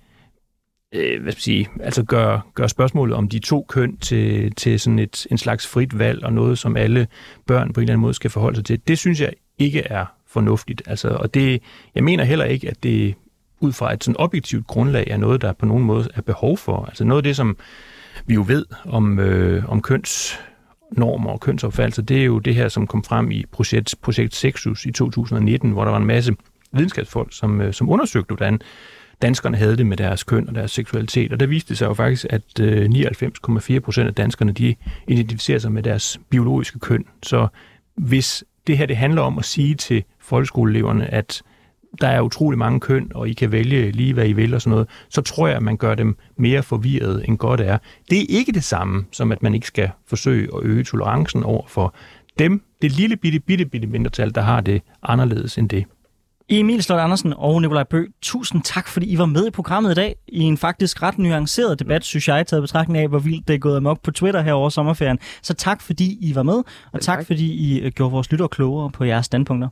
[0.94, 4.98] øh, hvad skal sige, altså gøre, gøre spørgsmålet om de to køn til, til sådan
[4.98, 7.06] et, en slags frit valg og noget, som alle
[7.46, 10.06] børn på en eller anden måde skal forholde sig til, det synes jeg ikke er
[10.26, 10.82] fornuftigt.
[10.86, 11.62] Altså, og det,
[11.94, 13.14] jeg mener heller ikke, at det
[13.60, 16.84] ud fra et sådan objektivt grundlag er noget, der på nogen måde er behov for.
[16.84, 17.56] Altså noget af det, som
[18.26, 20.38] vi jo ved om, øh, om køns
[20.92, 24.86] normer og kønsopfattelser, det er jo det her, som kom frem i projekt, projekt Sexus
[24.86, 26.36] i 2019, hvor der var en masse
[26.72, 28.60] videnskabsfolk, som, øh, som undersøgte, hvordan
[29.22, 31.32] danskerne havde det med deres køn og deres seksualitet.
[31.32, 34.74] Og der viste det sig jo faktisk, at øh, 99,4 procent af danskerne, de
[35.08, 37.04] identificerer sig med deres biologiske køn.
[37.22, 37.48] Så
[37.94, 41.42] hvis det her det handler om at sige til folkeskoleeleverne, at
[42.00, 44.70] der er utrolig mange køn, og I kan vælge lige, hvad I vil og sådan
[44.70, 47.78] noget, så tror jeg, at man gør dem mere forvirret, end godt er.
[48.10, 51.66] Det er ikke det samme, som at man ikke skal forsøge at øge tolerancen over
[51.68, 51.94] for
[52.38, 55.84] dem, det lille bitte, bitte, bitte mindretal, der har det anderledes end det.
[56.50, 59.94] Emil Slot Andersen og Nikolaj Bø, tusind tak, fordi I var med i programmet i
[59.94, 63.54] dag i en faktisk ret nuanceret debat, synes jeg, taget betragtning af, hvor vildt det
[63.54, 65.18] er gået amok på Twitter her over sommerferien.
[65.42, 66.54] Så tak, fordi I var med,
[66.92, 69.68] og tak, tak fordi I øh, gjorde vores lytter klogere på jeres standpunkter.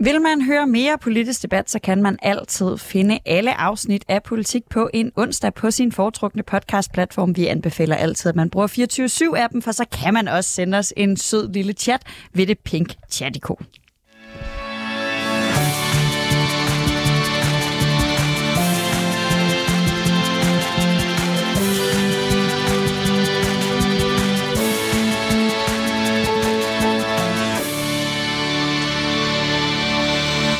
[0.00, 4.62] Vil man høre mere politisk debat, så kan man altid finde alle afsnit af Politik
[4.70, 7.36] på en onsdag på sin foretrukne podcast-platform.
[7.36, 11.16] Vi anbefaler altid, at man bruger 24-7-appen, for så kan man også sende os en
[11.16, 13.64] sød lille chat ved det pink chat -ikon.